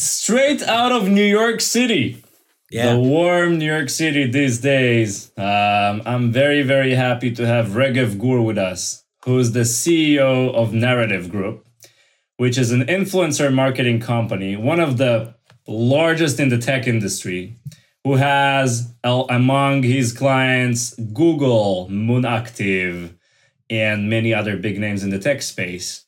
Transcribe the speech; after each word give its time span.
straight 0.00 0.62
out 0.62 0.92
of 0.92 1.08
New 1.08 1.24
York 1.24 1.60
City. 1.60 2.22
Yeah. 2.70 2.94
The 2.94 3.00
warm 3.00 3.58
New 3.58 3.66
York 3.66 3.88
City 3.88 4.30
these 4.30 4.60
days. 4.60 5.32
Um, 5.36 6.02
I'm 6.06 6.32
very, 6.32 6.62
very 6.62 6.94
happy 6.94 7.32
to 7.32 7.46
have 7.46 7.68
Regev 7.70 8.18
Gur 8.18 8.40
with 8.40 8.58
us, 8.58 9.04
who's 9.24 9.52
the 9.52 9.60
CEO 9.60 10.54
of 10.54 10.72
Narrative 10.72 11.28
Group, 11.30 11.66
which 12.36 12.56
is 12.56 12.70
an 12.70 12.82
influencer 12.82 13.52
marketing 13.52 14.00
company, 14.00 14.56
one 14.56 14.80
of 14.80 14.98
the 14.98 15.34
largest 15.66 16.38
in 16.38 16.48
the 16.48 16.58
tech 16.58 16.86
industry, 16.86 17.56
who 18.04 18.14
has 18.14 18.94
among 19.04 19.82
his 19.82 20.12
clients 20.12 20.94
Google, 20.94 21.88
Moonactive, 21.90 23.14
and 23.68 24.08
many 24.08 24.32
other 24.32 24.56
big 24.56 24.78
names 24.78 25.02
in 25.02 25.10
the 25.10 25.18
tech 25.18 25.42
space. 25.42 26.04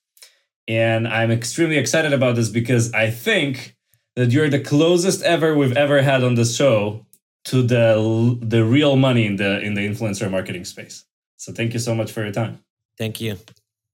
And 0.69 1.09
I'm 1.09 1.31
extremely 1.31 1.77
excited 1.77 2.13
about 2.13 2.37
this 2.37 2.49
because 2.49 2.93
I 2.93 3.11
think 3.11 3.77
that 4.17 4.31
you're 4.31 4.49
the 4.49 4.61
closest 4.61 5.23
ever 5.23 5.55
we've 5.55 5.77
ever 5.77 6.03
had 6.03 6.23
on 6.23 6.35
the 6.35 6.45
show 6.45 7.07
to 7.45 7.63
the 7.63 8.39
the 8.41 8.65
real 8.65 8.97
money 8.97 9.27
in 9.27 9.37
the 9.37 9.61
in 9.61 9.75
the 9.75 9.81
influencer 9.81 10.31
marketing 10.31 10.65
space. 10.65 11.05
So 11.37 11.53
thank 11.53 11.73
you 11.73 11.81
so 11.81 11.95
much 11.95 12.13
for 12.13 12.23
your 12.23 12.33
time. 12.33 12.61
Thank 12.99 13.21
you. 13.21 13.39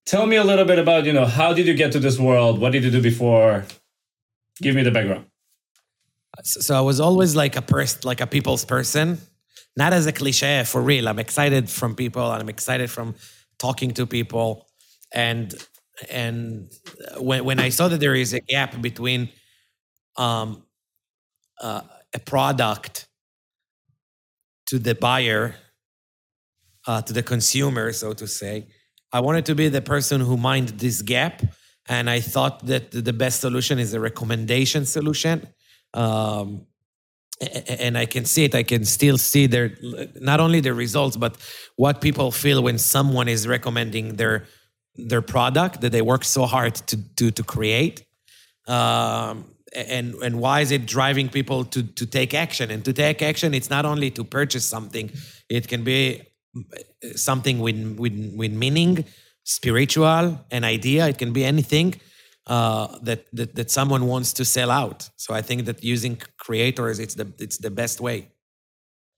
Tell 0.05 0.27
me 0.27 0.37
a 0.37 0.45
little 0.45 0.65
bit 0.65 0.79
about, 0.79 1.05
you 1.05 1.13
know, 1.13 1.27
how 1.27 1.53
did 1.53 1.67
you 1.67 1.75
get 1.75 1.93
to 1.93 1.99
this 1.99 2.19
world? 2.19 2.59
What 2.61 2.73
did 2.73 2.83
you 2.83 2.91
do 2.91 3.03
before? 3.03 3.65
Give 4.61 4.75
me 4.75 4.83
the 4.83 4.91
background. 4.91 5.27
So, 6.45 6.77
I 6.77 6.81
was 6.81 7.01
always 7.01 7.35
like 7.35 7.57
a 7.57 7.63
person, 7.63 8.01
like 8.05 8.21
a 8.21 8.27
people's 8.27 8.65
person, 8.65 9.19
not 9.77 9.93
as 9.93 10.07
a 10.07 10.13
cliche 10.13 10.65
for 10.65 10.81
real. 10.81 11.09
I'm 11.09 11.19
excited 11.19 11.69
from 11.69 11.95
people 11.95 12.31
and 12.33 12.41
I'm 12.43 12.49
excited 12.49 12.91
from 12.91 13.17
talking 13.59 13.93
to 13.93 14.07
people. 14.07 14.67
And 15.13 15.55
and 16.11 16.71
when 17.19 17.45
when 17.45 17.59
I 17.61 17.71
saw 17.71 17.89
that 17.89 18.01
there 18.01 18.15
is 18.15 18.33
a 18.33 18.41
gap 18.41 18.81
between 18.81 19.29
um, 20.19 20.65
uh, 21.61 21.83
a 22.15 22.19
product 22.19 23.09
to 24.67 24.79
the 24.79 24.95
buyer, 24.95 25.55
uh, 26.87 27.01
to 27.03 27.13
the 27.13 27.23
consumer, 27.23 27.93
so 27.93 28.13
to 28.13 28.27
say. 28.27 28.69
I 29.13 29.21
wanted 29.21 29.47
to 29.47 29.55
be 29.55 29.69
the 29.69 29.81
person 29.81 30.21
who 30.21 30.37
mind 30.37 30.69
this 30.81 31.01
gap, 31.01 31.43
and 31.89 32.11
I 32.11 32.21
thought 32.21 32.67
that 32.67 32.91
the 32.91 33.13
best 33.13 33.41
solution 33.41 33.79
is 33.79 33.95
a 33.95 34.01
recommendation 34.01 34.85
solution. 34.85 35.49
Um, 35.95 36.67
and 37.41 37.97
I 37.97 38.05
can 38.07 38.25
see 38.25 38.45
it. 38.45 38.55
I 38.55 38.65
can 38.65 38.85
still 38.85 39.17
see 39.17 39.47
their 39.47 39.71
not 40.21 40.41
only 40.41 40.61
the 40.61 40.75
results, 40.75 41.17
but 41.17 41.37
what 41.77 42.01
people 42.01 42.33
feel 42.33 42.63
when 42.63 42.79
someone 42.79 43.29
is 43.29 43.47
recommending 43.47 44.17
their 44.17 44.47
their 44.97 45.23
product 45.23 45.81
that 45.83 45.93
they 45.93 46.03
work 46.03 46.25
so 46.25 46.47
hard 46.47 46.75
to 46.75 46.97
to 47.17 47.31
to 47.31 47.43
create. 47.45 48.05
Um, 48.67 49.45
and 49.75 50.15
and 50.17 50.41
why 50.41 50.61
is 50.61 50.71
it 50.71 50.87
driving 50.87 51.29
people 51.29 51.65
to 51.65 51.83
to 51.83 52.07
take 52.07 52.35
action? 52.35 52.71
And 52.71 52.85
to 52.85 52.93
take 52.93 53.23
action 53.23 53.55
it's 53.55 53.71
not 53.71 53.85
only 53.85 54.11
to 54.13 54.25
purchase 54.25 54.65
something. 54.65 55.11
It 55.49 55.69
can 55.69 55.85
be 55.85 56.23
something 57.15 57.59
with 57.59 57.99
with 57.99 58.35
with 58.37 58.53
meaning 58.53 59.05
spiritual 59.45 60.45
an 60.51 60.65
idea. 60.65 61.09
It 61.09 61.19
can 61.19 61.33
be 61.33 61.45
anything 61.45 62.01
uh, 62.47 62.99
that, 63.03 63.27
that 63.33 63.55
that 63.55 63.71
someone 63.71 64.07
wants 64.07 64.33
to 64.35 64.45
sell 64.45 64.71
out. 64.71 65.09
So 65.17 65.35
i 65.35 65.43
think 65.43 65.65
that 65.67 65.85
using 65.85 66.21
creators 66.39 66.99
it's 66.99 67.15
the 67.15 67.33
it's 67.39 67.59
the 67.59 67.71
best 67.71 68.01
way. 68.01 68.31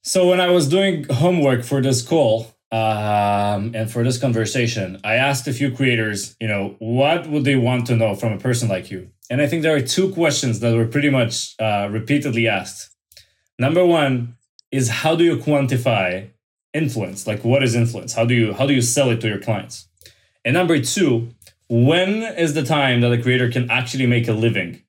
So 0.03 0.29
when 0.29 0.41
i 0.41 0.49
was 0.49 0.69
doing 0.69 1.05
homework 1.05 1.65
for 1.65 1.81
this 1.81 2.03
call 2.03 2.60
um, 2.73 3.73
and 3.75 3.91
for 3.91 4.05
this 4.05 4.19
conversation, 4.19 5.01
I 5.03 5.15
asked 5.15 5.49
a 5.49 5.53
few 5.53 5.73
creators, 5.73 6.37
you 6.41 6.47
know, 6.47 6.77
what 6.79 7.29
would 7.29 7.45
they 7.45 7.57
want 7.57 7.87
to 7.87 7.97
know 7.97 8.15
from 8.15 8.33
a 8.33 8.39
person 8.39 8.69
like 8.69 8.91
you? 8.91 9.11
And 9.29 9.43
I 9.43 9.49
think 9.49 9.63
there 9.63 9.75
are 9.75 9.81
two 9.81 10.13
questions 10.13 10.61
that 10.61 10.75
were 10.77 10.87
pretty 10.87 11.11
much 11.11 11.55
uh, 11.59 11.89
repeatedly 11.91 12.47
asked. 12.47 12.95
Number 13.59 13.85
one 13.85 14.37
is 14.71 14.89
how 14.89 15.17
do 15.17 15.25
you 15.25 15.37
quantify 15.37 16.31
influence? 16.73 17.27
Like, 17.27 17.45
what 17.45 17.63
is 17.63 17.75
influence? 17.75 18.13
How 18.15 18.25
do 18.25 18.35
you 18.35 18.53
how 18.53 18.67
do 18.67 18.73
you 18.73 18.83
sell 18.83 19.11
it 19.11 19.21
to 19.23 19.29
your 19.29 19.41
clients? 19.41 19.89
And 20.45 20.55
number 20.55 20.81
two, 20.81 21.31
when 21.69 22.23
is 22.23 22.55
the 22.55 22.63
time 22.63 23.01
that 23.01 23.13
a 23.13 23.21
creator 23.21 23.51
can 23.51 23.71
actually 23.71 24.07
make 24.07 24.29
a 24.29 24.33
living 24.33 24.83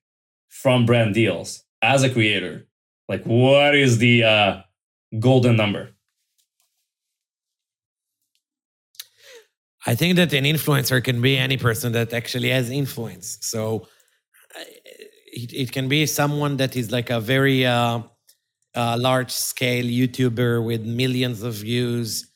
from 0.49 0.85
brand 0.85 1.15
deals 1.15 1.63
as 1.81 2.03
a 2.03 2.09
creator? 2.09 2.67
Like, 3.09 3.23
what 3.23 3.75
is 3.75 3.97
the 3.97 4.23
uh, 4.23 4.61
golden 5.19 5.55
number? 5.57 5.91
I 9.85 9.95
think 9.95 10.15
that 10.17 10.31
an 10.33 10.43
influencer 10.43 11.03
can 11.03 11.21
be 11.21 11.37
any 11.37 11.57
person 11.57 11.91
that 11.93 12.13
actually 12.13 12.49
has 12.49 12.69
influence. 12.69 13.39
So 13.41 13.87
it, 15.31 15.53
it 15.53 15.71
can 15.71 15.87
be 15.87 16.05
someone 16.05 16.57
that 16.57 16.75
is 16.75 16.91
like 16.91 17.09
a 17.09 17.19
very 17.19 17.65
uh, 17.65 18.01
uh, 18.75 18.97
large 18.99 19.31
scale 19.31 19.85
YouTuber 19.85 20.63
with 20.63 20.85
millions 20.85 21.41
of 21.41 21.55
views. 21.55 22.31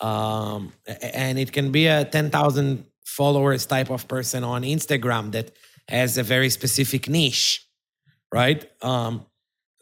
Um, 0.00 0.72
and 0.86 1.38
it 1.38 1.52
can 1.52 1.70
be 1.72 1.86
a 1.86 2.04
10,000 2.04 2.84
followers 3.04 3.66
type 3.66 3.90
of 3.90 4.06
person 4.08 4.44
on 4.44 4.62
Instagram 4.62 5.32
that 5.32 5.52
has 5.88 6.18
a 6.18 6.22
very 6.22 6.50
specific 6.50 7.08
niche, 7.08 7.66
right? 8.32 8.70
Um, 8.82 9.26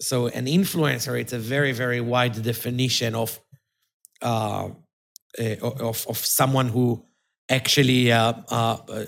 so 0.00 0.28
an 0.28 0.46
influencer, 0.46 1.20
it's 1.20 1.32
a 1.32 1.38
very, 1.38 1.72
very 1.72 2.00
wide 2.00 2.40
definition 2.42 3.14
of 3.14 3.38
uh, 4.22 4.70
of, 5.38 6.06
of 6.08 6.18
someone 6.18 6.68
who 6.68 7.04
actually 7.48 8.12
uh, 8.12 8.34
uh, 8.48 8.78
uh, 8.92 9.04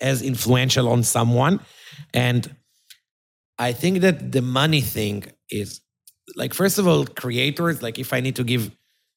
as 0.00 0.22
influential 0.22 0.88
on 0.88 1.02
someone. 1.02 1.60
And 2.12 2.54
I 3.58 3.72
think 3.72 4.00
that 4.00 4.32
the 4.32 4.42
money 4.42 4.80
thing 4.80 5.24
is 5.50 5.80
like, 6.36 6.54
first 6.54 6.78
of 6.78 6.86
all, 6.86 7.04
creators, 7.06 7.82
like 7.82 7.98
if 7.98 8.12
I 8.12 8.20
need 8.20 8.36
to 8.36 8.44
give 8.44 8.70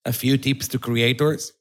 a 0.06 0.14
few 0.14 0.38
tips 0.38 0.68
to 0.70 0.80
creators, 0.80 1.52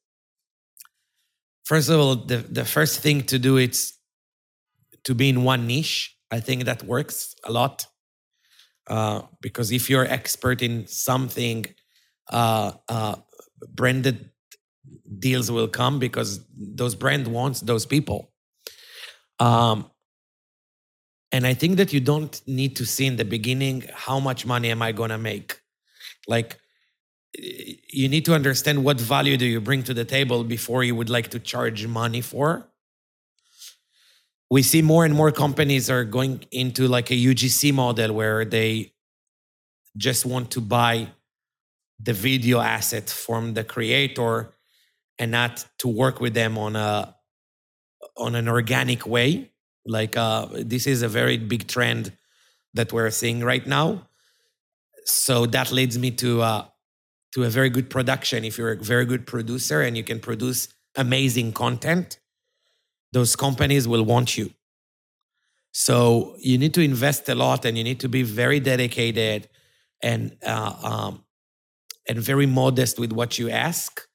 first 1.65 1.89
of 1.89 1.99
all, 1.99 2.17
the, 2.17 2.39
the 2.39 2.65
first 2.65 3.01
thing 3.01 3.23
to 3.23 3.39
do 3.39 3.57
is 3.57 3.95
to 5.05 5.15
be 5.15 5.29
in 5.29 5.45
one 5.45 5.67
niche. 5.67 6.17
I 6.31 6.41
think 6.41 6.65
that 6.65 6.83
works 6.83 7.35
a 7.45 7.53
lot. 7.53 7.87
Uh, 8.89 9.23
because 9.41 9.73
if 9.73 9.91
you're 9.91 10.05
expert 10.05 10.63
in 10.63 10.87
something, 10.87 11.67
uh, 12.31 12.73
uh, 12.89 13.17
branded 13.75 14.31
deals 15.19 15.51
will 15.51 15.69
come 15.69 15.99
because 15.99 16.41
those 16.57 16.95
brand 16.95 17.27
wants 17.27 17.61
those 17.61 17.87
people. 17.87 18.33
Um, 19.39 19.91
and 21.33 21.47
I 21.47 21.55
think 21.55 21.77
that 21.77 21.93
you 21.93 22.01
don't 22.01 22.41
need 22.47 22.77
to 22.77 22.87
see 22.87 23.07
in 23.07 23.17
the 23.17 23.25
beginning 23.25 23.85
how 23.93 24.21
much 24.21 24.47
money 24.47 24.71
am 24.71 24.83
I 24.83 24.93
going 24.93 25.11
to 25.11 25.19
make. 25.19 25.61
Like 26.29 26.59
you 27.39 28.09
need 28.09 28.25
to 28.27 28.35
understand 28.35 28.85
what 28.85 29.01
value 29.01 29.37
do 29.37 29.47
you 29.47 29.61
bring 29.61 29.83
to 29.85 29.95
the 29.95 30.05
table 30.05 30.45
before 30.45 30.85
you 30.85 30.95
would 30.95 31.11
like 31.11 31.29
to 31.29 31.39
charge 31.39 31.87
money 31.87 32.21
for. 32.21 32.69
We 34.51 34.63
see 34.63 34.81
more 34.81 35.05
and 35.05 35.15
more 35.15 35.33
companies 35.33 35.91
are 35.91 36.05
going 36.05 36.45
into 36.53 36.87
like 36.87 37.11
a 37.11 37.15
UGC 37.15 37.75
model 37.75 38.15
where 38.15 38.45
they 38.45 38.93
just 39.97 40.25
want 40.25 40.53
to 40.53 40.61
buy 40.61 41.09
the 41.99 42.13
video 42.13 42.61
asset 42.61 43.09
from 43.09 43.55
the 43.55 43.65
creator 43.65 44.53
and 45.19 45.31
not 45.31 45.67
to 45.79 45.89
work 45.89 46.21
with 46.21 46.35
them 46.35 46.59
on 46.59 46.77
a 46.77 47.15
on 48.17 48.35
an 48.35 48.49
organic 48.49 49.07
way. 49.07 49.51
Like 49.87 50.17
uh, 50.17 50.47
this 50.53 50.87
is 50.87 51.03
a 51.03 51.09
very 51.09 51.37
big 51.39 51.69
trend 51.69 52.13
that 52.75 52.93
we're 52.93 53.11
seeing 53.11 53.41
right 53.43 53.67
now. 53.67 54.09
So 55.05 55.47
that 55.47 55.73
leads 55.73 55.99
me 55.99 56.11
to 56.13 56.43
uh, 56.43 56.65
to 57.35 57.45
a 57.45 57.49
very 57.49 57.71
good 57.71 57.89
production. 57.91 58.45
If 58.45 58.59
you're 58.59 58.73
a 58.73 58.77
very 58.77 59.07
good 59.07 59.27
producer 59.27 59.81
and 59.83 59.97
you 59.97 60.05
can 60.05 60.21
produce 60.21 60.69
amazing 60.97 61.53
content 61.53 62.19
those 63.17 63.37
companies 63.37 63.89
will 63.89 64.05
want 64.05 64.37
you. 64.37 64.51
So 65.73 66.37
you 66.39 66.59
need 66.59 66.75
to 66.75 66.83
invest 66.83 67.29
a 67.29 67.35
lot 67.35 67.65
and 67.65 67.77
you 67.77 67.85
need 67.85 68.01
to 68.01 68.09
be 68.09 68.23
very 68.23 68.61
dedicated 68.61 69.49
and 70.03 70.37
uh, 70.45 70.75
um, 70.83 71.25
and 72.09 72.19
very 72.19 72.47
modest 72.47 72.99
with 72.99 73.13
what 73.13 73.39
you 73.39 73.51
ask 73.51 74.07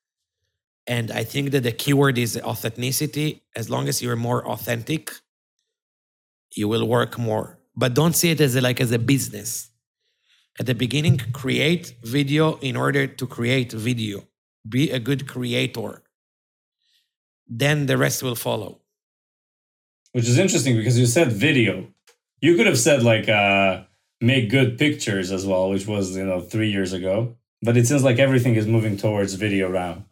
and 0.87 1.11
I 1.11 1.23
think 1.23 1.51
that 1.51 1.63
the 1.63 1.71
keyword 1.71 2.17
is 2.17 2.37
authenticity. 2.37 3.43
As 3.55 3.69
long 3.69 3.87
as 3.87 4.01
you're 4.01 4.15
more 4.15 4.45
authentic, 4.47 5.11
you 6.55 6.67
will 6.67 6.87
work 6.87 7.17
more. 7.17 7.59
But 7.75 7.93
don't 7.93 8.13
see 8.13 8.31
it 8.31 8.41
as 8.41 8.55
a, 8.55 8.61
like 8.61 8.81
as 8.81 8.91
a 8.91 8.99
business. 8.99 9.69
At 10.59 10.65
the 10.65 10.75
beginning, 10.75 11.19
create 11.31 11.95
video 12.03 12.57
in 12.57 12.75
order 12.75 13.07
to 13.07 13.27
create 13.27 13.71
video. 13.71 14.23
Be 14.67 14.91
a 14.91 14.99
good 14.99 15.27
creator. 15.27 16.03
Then 17.47 17.85
the 17.85 17.97
rest 17.97 18.21
will 18.21 18.35
follow. 18.35 18.81
Which 20.11 20.27
is 20.27 20.37
interesting 20.37 20.75
because 20.75 20.99
you 20.99 21.05
said 21.05 21.31
video. 21.31 21.87
You 22.41 22.55
could 22.57 22.67
have 22.67 22.77
said 22.77 23.01
like 23.01 23.29
uh, 23.29 23.83
make 24.19 24.49
good 24.49 24.77
pictures 24.77 25.31
as 25.31 25.45
well, 25.45 25.69
which 25.69 25.87
was 25.87 26.17
you 26.17 26.25
know 26.25 26.41
three 26.41 26.69
years 26.69 26.91
ago. 26.91 27.37
But 27.61 27.77
it 27.77 27.87
seems 27.87 28.03
like 28.03 28.19
everything 28.19 28.55
is 28.55 28.65
moving 28.65 28.97
towards 28.97 29.33
video 29.35 29.69
now. 29.69 30.05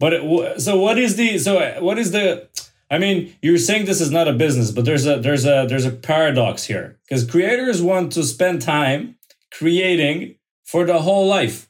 But 0.00 0.60
so 0.60 0.78
what 0.78 0.98
is 0.98 1.16
the 1.16 1.38
so 1.38 1.80
what 1.80 1.98
is 1.98 2.10
the 2.10 2.48
I 2.90 2.98
mean, 2.98 3.34
you're 3.42 3.58
saying 3.58 3.86
this 3.86 4.00
is 4.00 4.10
not 4.10 4.28
a 4.28 4.32
business, 4.32 4.70
but 4.70 4.84
there's 4.84 5.06
a 5.06 5.18
there's 5.18 5.44
a 5.44 5.66
there's 5.68 5.86
a 5.86 5.90
paradox 5.90 6.64
here 6.64 6.98
because 7.08 7.24
creators 7.24 7.82
want 7.82 8.12
to 8.12 8.22
spend 8.22 8.62
time 8.62 9.16
creating 9.52 10.36
for 10.64 10.84
the 10.84 11.00
whole 11.00 11.26
life. 11.26 11.68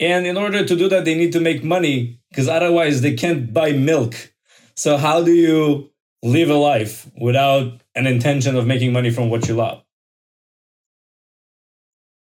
And 0.00 0.26
in 0.26 0.36
order 0.36 0.64
to 0.64 0.76
do 0.76 0.88
that, 0.88 1.04
they 1.04 1.14
need 1.14 1.32
to 1.32 1.40
make 1.40 1.64
money 1.64 2.20
because 2.30 2.48
otherwise 2.48 3.00
they 3.00 3.14
can't 3.14 3.52
buy 3.52 3.72
milk. 3.72 4.32
So 4.74 4.96
how 4.96 5.22
do 5.24 5.32
you 5.32 5.90
live 6.22 6.50
a 6.50 6.54
life 6.54 7.10
without 7.20 7.80
an 7.94 8.06
intention 8.06 8.56
of 8.56 8.66
making 8.66 8.92
money 8.92 9.10
from 9.10 9.30
what 9.30 9.48
you 9.48 9.54
love? 9.54 9.82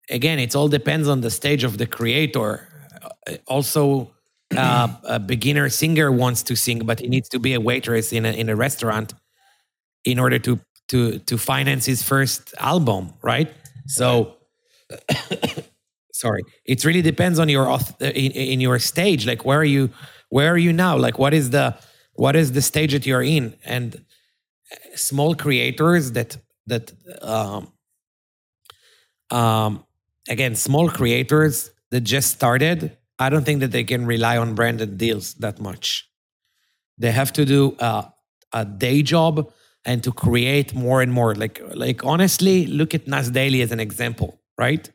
Again, 0.10 0.40
it 0.40 0.56
all 0.56 0.68
depends 0.68 1.08
on 1.08 1.22
the 1.22 1.32
stage 1.32 1.64
of 1.64 1.78
the 1.78 1.88
creator. 1.88 2.68
Also, 3.48 4.12
uh, 4.56 4.88
a 5.04 5.20
beginner 5.20 5.70
singer 5.70 6.12
wants 6.12 6.44
to 6.44 6.56
sing, 6.56 6.80
but 6.86 7.00
he 7.00 7.08
needs 7.08 7.30
to 7.30 7.40
be 7.40 7.54
a 7.54 7.60
waitress 7.60 8.14
in 8.14 8.26
a 8.26 8.32
in 8.32 8.50
a 8.50 8.56
restaurant 8.56 9.14
in 10.06 10.20
order 10.20 10.40
to 10.40 10.60
to 10.90 11.20
to 11.20 11.38
finance 11.38 11.86
his 11.86 12.04
first 12.04 12.54
album, 12.60 13.14
right? 13.22 13.52
So, 13.88 14.36
sorry, 16.14 16.44
it 16.66 16.86
really 16.86 17.02
depends 17.02 17.40
on 17.40 17.50
your 17.50 17.68
in, 18.00 18.32
in 18.32 18.62
your 18.62 18.80
stage. 18.80 19.26
Like, 19.26 19.46
where 19.46 19.60
are 19.60 19.66
you? 19.66 19.90
Where 20.30 20.52
are 20.54 20.58
you 20.58 20.74
now? 20.74 20.98
Like, 20.98 21.18
what 21.18 21.34
is 21.34 21.50
the 21.50 21.76
what 22.14 22.36
is 22.36 22.52
the 22.52 22.62
stage 22.62 22.94
that 22.94 23.06
you're 23.06 23.24
in? 23.24 23.56
And 23.66 24.06
small 24.96 25.36
creators 25.36 26.12
that 26.12 26.38
that 26.68 26.92
um, 27.22 27.72
um, 29.32 29.84
again, 30.30 30.56
small 30.56 30.90
creators 30.90 31.72
that 31.92 32.02
just 32.02 32.32
started 32.32 32.98
I 33.18 33.30
don't 33.30 33.46
think 33.46 33.62
that 33.62 33.72
they 33.72 33.84
can 33.84 34.06
rely 34.06 34.38
on 34.38 34.56
branded 34.56 34.98
deals 34.98 35.36
that 35.36 35.60
much. 35.60 36.10
They 36.98 37.12
have 37.12 37.32
to 37.34 37.46
do 37.46 37.76
a, 37.80 38.12
a 38.54 38.66
day 38.66 39.02
job 39.02 39.52
and 39.86 40.04
to 40.04 40.12
create 40.12 40.74
more 40.74 41.02
and 41.02 41.12
more. 41.14 41.36
Like, 41.36 41.62
like 41.74 42.04
honestly, 42.04 42.66
look 42.66 42.94
at 42.94 43.08
Nas 43.08 43.30
Daily 43.30 43.62
as 43.62 43.72
an 43.72 43.80
example, 43.80 44.42
right? 44.58 44.90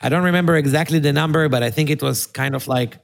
I 0.00 0.08
don't 0.08 0.24
remember 0.24 0.56
exactly 0.56 0.98
the 0.98 1.12
number, 1.12 1.48
but 1.48 1.62
I 1.62 1.70
think 1.70 1.90
it 1.90 2.02
was 2.02 2.26
kind 2.26 2.54
of 2.54 2.66
like 2.66 2.98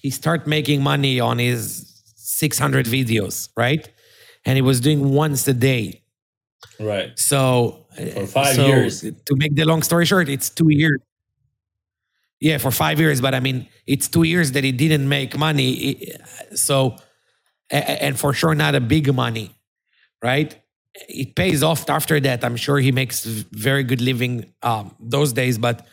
he 0.00 0.10
started 0.10 0.46
making 0.46 0.82
money 0.82 1.20
on 1.20 1.38
his 1.38 2.02
600 2.16 2.86
videos, 2.86 3.48
right? 3.56 3.88
And 4.44 4.56
he 4.56 4.62
was 4.62 4.80
doing 4.80 5.12
once 5.12 5.46
a 5.48 5.54
day. 5.54 6.02
Right. 6.78 7.18
So 7.18 7.86
for 7.98 8.26
five 8.26 8.54
so 8.54 8.66
years. 8.66 9.00
To 9.00 9.36
make 9.36 9.54
the 9.54 9.64
long 9.64 9.82
story 9.82 10.06
short, 10.06 10.28
it's 10.28 10.50
two 10.50 10.70
years. 10.70 11.00
Yeah, 12.40 12.58
for 12.58 12.70
five 12.70 13.00
years, 13.00 13.20
but 13.20 13.34
I 13.34 13.40
mean, 13.40 13.66
it's 13.86 14.06
two 14.06 14.22
years 14.22 14.52
that 14.52 14.62
he 14.62 14.70
didn't 14.70 15.08
make 15.08 15.36
money. 15.36 16.12
So, 16.54 16.96
and 17.68 18.18
for 18.18 18.32
sure, 18.32 18.54
not 18.54 18.76
a 18.76 18.80
big 18.80 19.12
money, 19.12 19.56
right? 20.22 20.56
It 21.08 21.34
pays 21.34 21.62
off 21.64 21.90
after 21.90 22.20
that. 22.20 22.44
I'm 22.44 22.56
sure 22.56 22.78
he 22.78 22.92
makes 22.92 23.24
very 23.24 23.82
good 23.82 24.00
living 24.00 24.52
um, 24.62 24.94
those 25.00 25.32
days, 25.32 25.58
but 25.58 25.86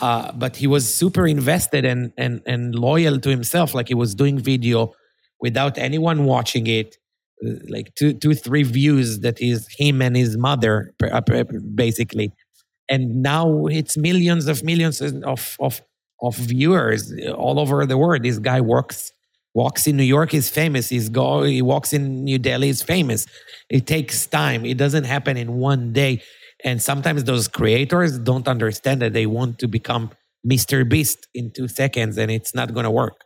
uh, 0.00 0.32
but 0.32 0.56
he 0.56 0.66
was 0.66 0.92
super 0.92 1.26
invested 1.26 1.84
and 1.84 2.12
and 2.16 2.42
and 2.46 2.74
loyal 2.74 3.18
to 3.20 3.28
himself. 3.28 3.74
Like 3.74 3.88
he 3.88 3.94
was 3.94 4.14
doing 4.14 4.38
video 4.38 4.92
without 5.40 5.78
anyone 5.78 6.24
watching 6.24 6.66
it, 6.66 6.96
like 7.68 7.94
two 7.94 8.12
two 8.14 8.34
three 8.34 8.62
views 8.62 9.20
that 9.20 9.40
is 9.40 9.66
him 9.78 10.00
and 10.00 10.16
his 10.16 10.36
mother 10.36 10.94
uh, 11.02 11.20
basically 11.74 12.32
and 12.88 13.22
now 13.22 13.66
it's 13.66 13.96
millions 13.96 14.46
of 14.46 14.62
millions 14.62 15.00
of 15.00 15.56
of 15.60 15.82
of 16.22 16.36
viewers 16.36 17.12
all 17.36 17.60
over 17.60 17.84
the 17.86 17.98
world. 17.98 18.22
This 18.22 18.38
guy 18.38 18.60
works 18.60 19.12
walks 19.54 19.86
in 19.86 19.96
New 19.96 20.04
York 20.04 20.34
is 20.34 20.48
famous. 20.50 20.88
He's 20.88 21.08
go 21.08 21.42
he 21.42 21.62
walks 21.62 21.92
in 21.92 22.24
New 22.24 22.38
Delhi 22.38 22.68
is 22.68 22.82
famous. 22.82 23.26
It 23.70 23.86
takes 23.86 24.26
time. 24.26 24.64
It 24.64 24.76
doesn't 24.76 25.04
happen 25.04 25.36
in 25.36 25.54
one 25.54 25.92
day. 25.92 26.22
And 26.64 26.82
sometimes 26.82 27.24
those 27.24 27.48
creators 27.48 28.18
don't 28.18 28.48
understand 28.48 29.02
that 29.02 29.12
they 29.12 29.26
want 29.26 29.58
to 29.58 29.68
become 29.68 30.10
Mr. 30.46 30.88
Beast 30.88 31.26
in 31.34 31.52
two 31.52 31.68
seconds, 31.68 32.16
and 32.16 32.30
it's 32.30 32.54
not 32.54 32.72
going 32.72 32.84
to 32.84 32.90
work. 32.90 33.24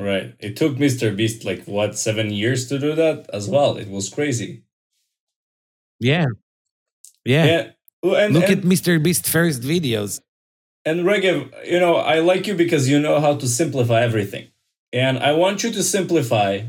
Right. 0.00 0.34
It 0.38 0.56
took 0.56 0.76
Mr. 0.76 1.14
Beast 1.14 1.44
like 1.44 1.64
what 1.66 1.98
seven 1.98 2.30
years 2.30 2.66
to 2.68 2.78
do 2.78 2.94
that 2.94 3.28
as 3.34 3.48
well. 3.48 3.76
It 3.76 3.88
was 3.88 4.08
crazy. 4.08 4.62
Yeah. 5.98 6.26
Yeah. 7.24 7.44
yeah. 7.44 7.70
And, 8.02 8.32
Look 8.34 8.48
and, 8.48 8.60
at 8.60 8.64
Mr. 8.64 9.02
Beast 9.02 9.28
first 9.28 9.60
videos. 9.60 10.20
And 10.86 11.00
Regev, 11.00 11.52
you 11.66 11.78
know, 11.78 11.96
I 11.96 12.20
like 12.20 12.46
you 12.46 12.54
because 12.54 12.88
you 12.88 12.98
know 12.98 13.20
how 13.20 13.36
to 13.36 13.46
simplify 13.46 14.00
everything. 14.00 14.48
And 14.90 15.18
I 15.18 15.32
want 15.32 15.62
you 15.62 15.70
to 15.70 15.82
simplify 15.82 16.62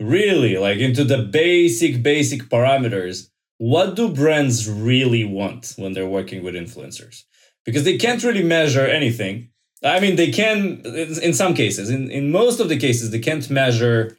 really 0.00 0.56
like 0.56 0.78
into 0.78 1.02
the 1.02 1.18
basic, 1.18 2.04
basic 2.04 2.42
parameters. 2.44 3.30
What 3.58 3.96
do 3.96 4.08
brands 4.08 4.70
really 4.70 5.24
want 5.24 5.74
when 5.76 5.92
they're 5.92 6.06
working 6.08 6.44
with 6.44 6.54
influencers? 6.54 7.24
Because 7.66 7.82
they 7.82 7.98
can't 7.98 8.22
really 8.22 8.44
measure 8.44 8.86
anything. 8.86 9.50
I 9.82 10.00
mean, 10.00 10.16
they 10.16 10.30
can 10.30 10.82
in 10.84 11.32
some 11.32 11.54
cases. 11.54 11.88
In, 11.88 12.10
in 12.10 12.30
most 12.30 12.60
of 12.60 12.68
the 12.68 12.76
cases, 12.76 13.10
they 13.10 13.18
can't 13.18 13.48
measure 13.48 14.18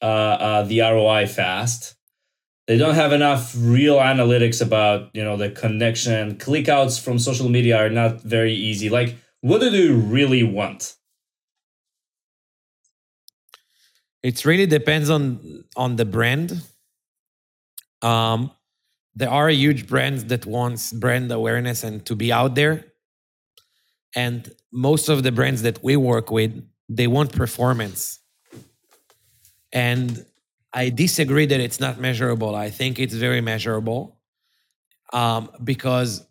uh, 0.00 0.04
uh, 0.04 0.62
the 0.62 0.80
ROI 0.80 1.26
fast. 1.26 1.96
They 2.68 2.76
don't 2.76 2.94
have 2.94 3.12
enough 3.12 3.54
real 3.56 3.96
analytics 3.96 4.60
about 4.60 5.10
you 5.14 5.24
know 5.24 5.36
the 5.36 5.50
connection. 5.50 6.36
Clickouts 6.36 7.00
from 7.02 7.18
social 7.18 7.48
media 7.48 7.78
are 7.78 7.88
not 7.88 8.22
very 8.22 8.54
easy. 8.54 8.88
Like 8.88 9.16
what 9.40 9.60
do 9.60 9.70
they 9.70 9.88
really 9.88 10.42
want? 10.42 10.94
It 14.22 14.44
really 14.44 14.66
depends 14.66 15.10
on 15.10 15.64
on 15.76 15.96
the 15.96 16.04
brand. 16.04 16.62
Um 18.02 18.52
there 19.14 19.30
are 19.30 19.48
huge 19.48 19.88
brands 19.88 20.26
that 20.26 20.46
wants 20.46 20.92
brand 20.92 21.32
awareness 21.32 21.82
and 21.82 22.06
to 22.06 22.14
be 22.14 22.32
out 22.32 22.54
there 22.54 22.84
and 24.22 24.40
most 24.88 25.06
of 25.08 25.18
the 25.26 25.32
brands 25.38 25.60
that 25.66 25.78
we 25.86 25.94
work 26.12 26.28
with 26.38 26.52
they 26.98 27.08
want 27.16 27.30
performance 27.44 28.00
and 29.72 30.24
I 30.72 30.90
disagree 30.90 31.46
that 31.46 31.60
it's 31.60 31.80
not 31.80 31.98
measurable. 31.98 32.54
I 32.54 32.70
think 32.70 32.98
it's 32.98 33.14
very 33.14 33.40
measurable 33.40 34.18
um, 35.12 35.50
because 35.64 36.26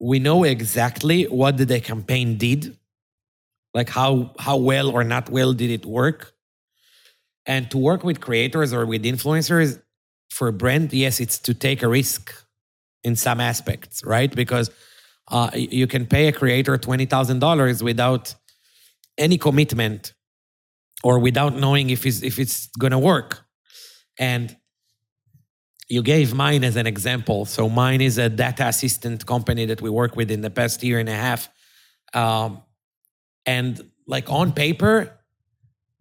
we 0.00 0.18
know 0.18 0.44
exactly 0.44 1.24
what 1.24 1.56
the 1.56 1.80
campaign 1.80 2.38
did, 2.38 2.76
like 3.74 3.88
how 3.88 4.34
how 4.38 4.56
well 4.56 4.90
or 4.90 5.04
not 5.04 5.30
well 5.30 5.52
did 5.52 5.70
it 5.70 5.84
work. 5.84 6.32
And 7.44 7.70
to 7.70 7.78
work 7.78 8.04
with 8.04 8.20
creators 8.20 8.72
or 8.72 8.86
with 8.86 9.04
influencers 9.04 9.80
for 10.30 10.48
a 10.48 10.52
brand, 10.52 10.92
yes, 10.92 11.20
it's 11.20 11.38
to 11.40 11.54
take 11.54 11.82
a 11.82 11.88
risk 11.88 12.32
in 13.04 13.16
some 13.16 13.40
aspects, 13.40 14.02
right? 14.04 14.34
Because 14.34 14.70
uh, 15.32 15.50
you 15.54 15.86
can 15.86 16.06
pay 16.06 16.28
a 16.28 16.32
creator 16.32 16.76
twenty 16.78 17.06
thousand 17.06 17.38
dollars 17.40 17.82
without 17.82 18.34
any 19.18 19.38
commitment 19.38 20.12
or 21.02 21.18
without 21.18 21.56
knowing 21.56 21.90
if 21.90 22.06
it's 22.06 22.22
if 22.22 22.38
it's 22.38 22.68
gonna 22.78 22.98
work. 22.98 23.44
And 24.18 24.56
you 25.88 26.02
gave 26.02 26.32
Mine 26.34 26.64
as 26.64 26.76
an 26.76 26.86
example. 26.86 27.44
So 27.46 27.68
Mine 27.68 28.00
is 28.00 28.18
a 28.18 28.28
data 28.28 28.66
assistant 28.68 29.26
company 29.26 29.66
that 29.66 29.82
we 29.82 29.90
work 29.90 30.16
with 30.16 30.30
in 30.30 30.42
the 30.42 30.50
past 30.50 30.82
year 30.82 30.98
and 30.98 31.08
a 31.08 31.14
half. 31.14 31.48
Um, 32.14 32.62
and 33.44 33.90
like 34.06 34.30
on 34.30 34.52
paper, 34.52 35.18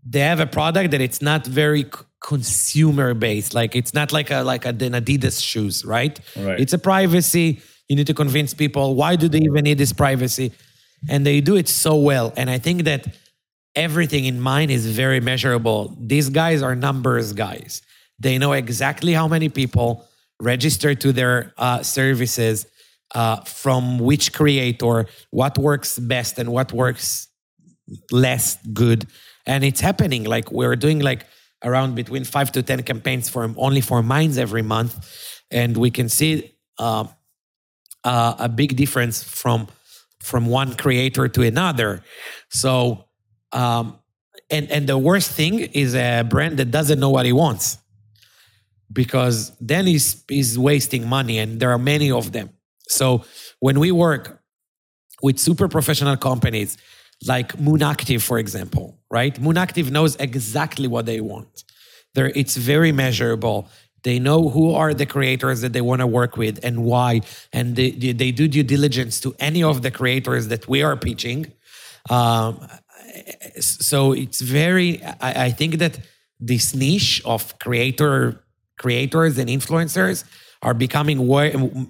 they 0.05 0.19
have 0.19 0.39
a 0.39 0.45
product 0.45 0.91
that 0.91 1.01
it's 1.01 1.21
not 1.21 1.45
very 1.47 1.85
consumer 2.21 3.13
based. 3.13 3.53
Like 3.53 3.75
it's 3.75 3.93
not 3.93 4.11
like 4.11 4.29
a 4.29 4.41
like 4.43 4.65
a, 4.65 4.69
an 4.69 4.93
Adidas 4.93 5.41
shoes, 5.41 5.83
right? 5.83 6.19
right? 6.37 6.59
It's 6.59 6.73
a 6.73 6.79
privacy. 6.79 7.61
You 7.91 7.97
need 7.97 8.07
to 8.07 8.13
convince 8.13 8.53
people 8.53 8.95
why 8.95 9.17
do 9.17 9.27
they 9.27 9.39
even 9.39 9.65
need 9.65 9.77
this 9.77 9.91
privacy, 9.91 10.53
and 11.09 11.27
they 11.27 11.41
do 11.41 11.57
it 11.57 11.67
so 11.67 11.97
well. 11.97 12.31
And 12.37 12.49
I 12.49 12.57
think 12.57 12.85
that 12.85 13.05
everything 13.75 14.23
in 14.23 14.39
Mine 14.39 14.69
is 14.69 14.87
very 14.87 15.19
measurable. 15.19 15.93
These 15.99 16.29
guys 16.29 16.61
are 16.61 16.73
numbers 16.73 17.33
guys. 17.33 17.81
They 18.17 18.37
know 18.37 18.53
exactly 18.53 19.11
how 19.11 19.27
many 19.27 19.49
people 19.49 20.07
register 20.39 20.95
to 20.95 21.11
their 21.11 21.53
uh, 21.57 21.83
services 21.83 22.65
uh, 23.13 23.41
from 23.41 23.99
which 23.99 24.31
creator, 24.31 25.07
what 25.31 25.57
works 25.57 25.99
best 25.99 26.39
and 26.39 26.49
what 26.49 26.71
works 26.71 27.27
less 28.09 28.55
good. 28.71 29.05
And 29.45 29.65
it's 29.65 29.81
happening. 29.81 30.23
Like 30.23 30.49
we're 30.49 30.77
doing 30.77 30.99
like 30.99 31.25
around 31.61 31.95
between 31.95 32.23
five 32.23 32.53
to 32.53 32.63
10 32.63 32.83
campaigns 32.83 33.27
for 33.27 33.53
only 33.57 33.81
for 33.81 34.01
minds 34.01 34.37
every 34.37 34.61
month. 34.61 34.95
And 35.51 35.75
we 35.75 35.91
can 35.91 36.07
see 36.07 36.55
uh, 36.79 37.07
uh, 38.03 38.35
a 38.39 38.49
big 38.49 38.75
difference 38.75 39.23
from 39.23 39.67
from 40.19 40.45
one 40.45 40.75
creator 40.75 41.27
to 41.27 41.41
another. 41.41 42.03
So, 42.49 43.05
um, 43.51 43.97
and 44.49 44.69
and 44.71 44.87
the 44.87 44.97
worst 44.97 45.31
thing 45.31 45.59
is 45.59 45.95
a 45.95 46.23
brand 46.23 46.57
that 46.57 46.71
doesn't 46.71 46.99
know 46.99 47.09
what 47.09 47.25
he 47.25 47.33
wants 47.33 47.77
because 48.93 49.51
then 49.59 49.85
he's, 49.85 50.23
he's 50.27 50.57
wasting 50.57 51.07
money 51.07 51.37
and 51.39 51.59
there 51.59 51.71
are 51.71 51.77
many 51.77 52.11
of 52.11 52.31
them. 52.31 52.49
So 52.87 53.23
when 53.59 53.79
we 53.79 53.91
work 53.91 54.41
with 55.21 55.39
super 55.39 55.67
professional 55.67 56.17
companies 56.17 56.77
like 57.25 57.59
Moon 57.59 57.83
Active, 57.83 58.23
for 58.23 58.39
example, 58.39 58.99
right? 59.09 59.39
Moon 59.39 59.57
Active 59.57 59.91
knows 59.91 60.15
exactly 60.17 60.87
what 60.87 61.05
they 61.05 61.21
want. 61.21 61.63
They're, 62.13 62.31
it's 62.35 62.57
very 62.57 62.91
measurable. 62.91 63.69
They 64.03 64.19
know 64.19 64.49
who 64.49 64.73
are 64.73 64.93
the 64.93 65.05
creators 65.05 65.61
that 65.61 65.73
they 65.73 65.81
want 65.81 66.01
to 66.01 66.07
work 66.07 66.37
with 66.37 66.59
and 66.63 66.83
why, 66.83 67.21
and 67.53 67.75
they, 67.75 67.91
they 67.91 68.31
do 68.31 68.47
due 68.47 68.63
diligence 68.63 69.19
to 69.21 69.35
any 69.39 69.63
of 69.63 69.81
the 69.81 69.91
creators 69.91 70.47
that 70.47 70.67
we 70.67 70.81
are 70.81 70.95
pitching. 70.97 71.51
Um, 72.09 72.67
so 73.59 74.13
it's 74.13 74.41
very. 74.41 75.03
I, 75.03 75.45
I 75.45 75.51
think 75.51 75.75
that 75.77 75.99
this 76.39 76.73
niche 76.73 77.21
of 77.25 77.59
creator 77.59 78.43
creators 78.77 79.37
and 79.37 79.49
influencers 79.49 80.23
are 80.63 80.73
becoming 80.73 81.17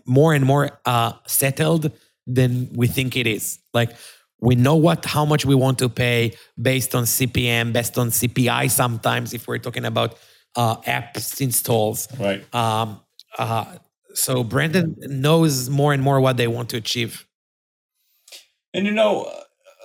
more 0.05 0.33
and 0.33 0.45
more 0.45 0.79
uh, 0.85 1.13
settled 1.25 1.91
than 2.27 2.69
we 2.73 2.87
think 2.87 3.15
it 3.15 3.27
is. 3.27 3.59
Like 3.73 3.91
we 4.39 4.55
know 4.55 4.75
what 4.75 5.05
how 5.05 5.23
much 5.25 5.45
we 5.45 5.55
want 5.55 5.79
to 5.79 5.89
pay 5.89 6.33
based 6.61 6.95
on 6.95 7.03
CPM, 7.03 7.73
based 7.73 7.97
on 7.97 8.09
CPI. 8.09 8.69
Sometimes, 8.69 9.33
if 9.33 9.47
we're 9.47 9.59
talking 9.59 9.85
about 9.85 10.17
uh, 10.55 10.77
apps 10.81 11.41
installs, 11.41 12.07
right? 12.19 12.43
Um, 12.53 13.01
uh, 13.37 13.77
so 14.13 14.43
Brandon 14.43 14.95
knows 14.99 15.69
more 15.69 15.93
and 15.93 16.03
more 16.03 16.19
what 16.19 16.37
they 16.37 16.47
want 16.47 16.69
to 16.69 16.77
achieve. 16.77 17.25
And 18.73 18.85
you 18.85 18.91
know, 18.91 19.31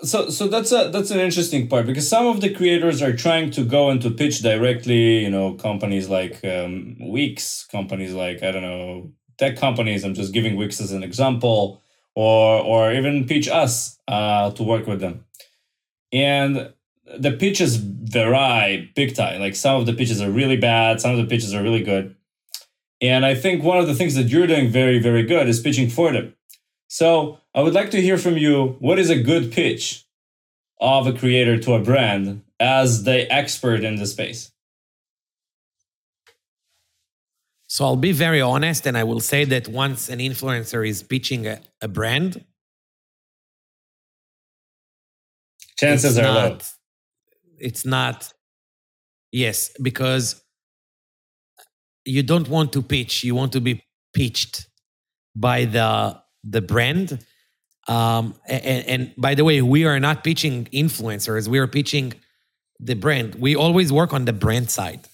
so 0.02 0.28
so 0.30 0.48
that's 0.48 0.72
a 0.72 0.90
that's 0.92 1.10
an 1.10 1.20
interesting 1.20 1.68
part 1.68 1.86
because 1.86 2.08
some 2.08 2.26
of 2.26 2.40
the 2.40 2.52
creators 2.52 3.02
are 3.02 3.16
trying 3.16 3.50
to 3.52 3.64
go 3.64 3.90
and 3.90 4.00
to 4.02 4.10
pitch 4.10 4.42
directly. 4.42 5.24
You 5.24 5.30
know, 5.30 5.54
companies 5.54 6.08
like 6.08 6.44
um, 6.44 6.96
Wix, 7.00 7.66
companies 7.70 8.12
like 8.12 8.42
I 8.42 8.50
don't 8.50 8.62
know 8.62 9.12
tech 9.38 9.56
companies. 9.56 10.04
I'm 10.04 10.14
just 10.14 10.32
giving 10.32 10.56
Wix 10.56 10.80
as 10.80 10.92
an 10.92 11.02
example, 11.02 11.82
or 12.14 12.60
or 12.60 12.92
even 12.92 13.26
pitch 13.26 13.48
us 13.48 13.98
uh, 14.08 14.50
to 14.52 14.62
work 14.62 14.86
with 14.86 15.00
them. 15.00 15.24
And 16.12 16.72
the 17.18 17.32
pitches 17.32 17.76
vary 17.76 18.90
big 18.94 19.14
time. 19.14 19.40
Like 19.40 19.54
some 19.54 19.80
of 19.80 19.86
the 19.86 19.92
pitches 19.92 20.20
are 20.20 20.30
really 20.30 20.56
bad, 20.56 21.00
some 21.00 21.12
of 21.12 21.18
the 21.18 21.26
pitches 21.26 21.54
are 21.54 21.62
really 21.62 21.82
good. 21.82 22.14
And 23.00 23.26
I 23.26 23.34
think 23.34 23.62
one 23.62 23.78
of 23.78 23.86
the 23.86 23.94
things 23.94 24.14
that 24.14 24.28
you're 24.28 24.46
doing 24.46 24.70
very, 24.70 24.98
very 24.98 25.22
good 25.22 25.48
is 25.48 25.60
pitching 25.60 25.88
for 25.88 26.12
them. 26.12 26.34
So 26.88 27.38
I 27.54 27.62
would 27.62 27.74
like 27.74 27.90
to 27.90 28.00
hear 28.00 28.16
from 28.16 28.36
you 28.36 28.76
what 28.80 28.98
is 28.98 29.10
a 29.10 29.20
good 29.20 29.52
pitch 29.52 30.06
of 30.80 31.06
a 31.06 31.12
creator 31.12 31.58
to 31.58 31.74
a 31.74 31.80
brand 31.80 32.42
as 32.58 33.04
the 33.04 33.30
expert 33.32 33.84
in 33.84 33.96
the 33.96 34.06
space? 34.06 34.50
So 37.68 37.84
I'll 37.84 37.96
be 37.96 38.12
very 38.12 38.40
honest 38.40 38.86
and 38.86 38.96
I 38.96 39.04
will 39.04 39.20
say 39.20 39.44
that 39.44 39.68
once 39.68 40.08
an 40.08 40.20
influencer 40.20 40.88
is 40.88 41.02
pitching 41.02 41.46
a, 41.46 41.60
a 41.82 41.88
brand, 41.88 42.44
chances 45.76 46.16
are 46.16 46.22
not, 46.22 46.52
low 46.52 46.58
it's 47.58 47.84
not 47.84 48.32
yes 49.32 49.70
because 49.82 50.42
you 52.04 52.22
don't 52.22 52.48
want 52.48 52.72
to 52.72 52.82
pitch 52.82 53.24
you 53.24 53.34
want 53.34 53.52
to 53.52 53.60
be 53.60 53.82
pitched 54.14 54.66
by 55.34 55.64
the 55.64 56.18
the 56.42 56.62
brand. 56.62 57.24
Um, 57.88 58.34
and, 58.48 58.84
and 58.88 59.14
by 59.16 59.34
the 59.36 59.44
way 59.44 59.62
we 59.62 59.84
are 59.84 60.00
not 60.00 60.24
pitching 60.24 60.64
influencers 60.72 61.46
we 61.46 61.58
are 61.58 61.68
pitching 61.68 62.14
the 62.80 62.94
brand. 62.94 63.36
We 63.36 63.54
always 63.54 63.92
work 63.92 64.12
on 64.12 64.24
the 64.24 64.32
brand 64.32 64.70
side. 64.70 65.08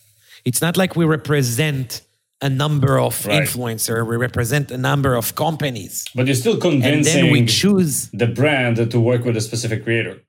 It's 0.45 0.61
not 0.61 0.77
like 0.77 0.97
we 0.97 1.05
represent 1.05 2.01
a 2.41 2.49
number 2.49 2.99
of 2.99 3.25
right. 3.27 3.43
influencer 3.43 4.07
we 4.07 4.17
represent 4.17 4.71
a 4.71 4.79
number 4.79 5.15
of 5.15 5.35
companies. 5.35 6.05
But 6.15 6.27
you're 6.27 6.35
still 6.35 6.59
convincing 6.59 7.21
and 7.21 7.27
then 7.27 7.33
we 7.33 7.47
choose 7.47 8.11
the 8.11 8.27
brand 8.27 8.91
to 8.91 9.01
work 9.01 9.25
with 9.25 9.37
a 9.37 9.41
specific 9.41 9.85
creator 9.85 10.23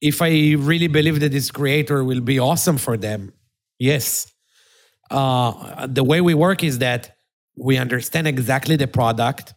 if 0.00 0.22
I 0.22 0.54
really 0.56 0.86
believe 0.86 1.20
that 1.20 1.32
this 1.32 1.50
creator 1.50 2.02
will 2.04 2.20
be 2.20 2.38
awesome 2.38 2.78
for 2.78 2.96
them, 2.96 3.32
yes. 3.78 4.32
Uh, 5.10 5.86
the 5.86 6.04
way 6.04 6.20
we 6.20 6.34
work 6.34 6.62
is 6.62 6.78
that 6.78 7.16
we 7.56 7.76
understand 7.76 8.26
exactly 8.26 8.76
the 8.76 8.86
product, 8.86 9.54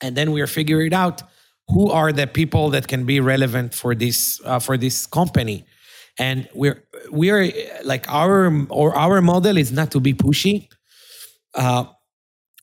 and 0.00 0.16
then 0.16 0.32
we 0.32 0.40
are 0.40 0.46
figuring 0.46 0.94
out 0.94 1.22
who 1.68 1.90
are 1.90 2.12
the 2.12 2.26
people 2.26 2.70
that 2.70 2.88
can 2.88 3.04
be 3.04 3.20
relevant 3.20 3.74
for 3.74 3.94
this 3.94 4.40
uh, 4.44 4.58
for 4.58 4.76
this 4.76 5.06
company. 5.06 5.64
And 6.18 6.48
we're 6.54 6.82
we're 7.10 7.52
like 7.84 8.08
our 8.08 8.66
or 8.70 8.94
our 8.94 9.20
model 9.20 9.56
is 9.56 9.72
not 9.72 9.90
to 9.92 10.00
be 10.00 10.14
pushy. 10.14 10.68
Uh, 11.54 11.84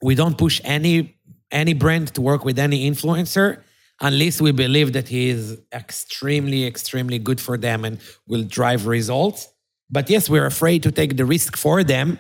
we 0.02 0.16
don't 0.16 0.38
push 0.38 0.62
any 0.64 1.18
any 1.52 1.74
brand 1.74 2.14
to 2.16 2.22
work 2.22 2.44
with 2.46 2.58
any 2.58 2.90
influencer 2.90 3.62
unless 4.02 4.40
we 4.40 4.52
believe 4.52 4.94
that 4.94 5.08
he 5.08 5.30
is 5.30 5.60
extremely, 5.74 6.66
extremely 6.66 7.20
good 7.20 7.42
for 7.42 7.58
them 7.58 7.84
and 7.84 8.00
will 8.28 8.44
drive 8.44 8.86
results. 8.86 9.48
But 9.90 10.10
yes, 10.10 10.30
we're 10.30 10.46
afraid 10.46 10.84
to 10.84 10.92
take 10.92 11.18
the 11.18 11.26
risk 11.26 11.58
for 11.58 11.84
them. 11.84 12.20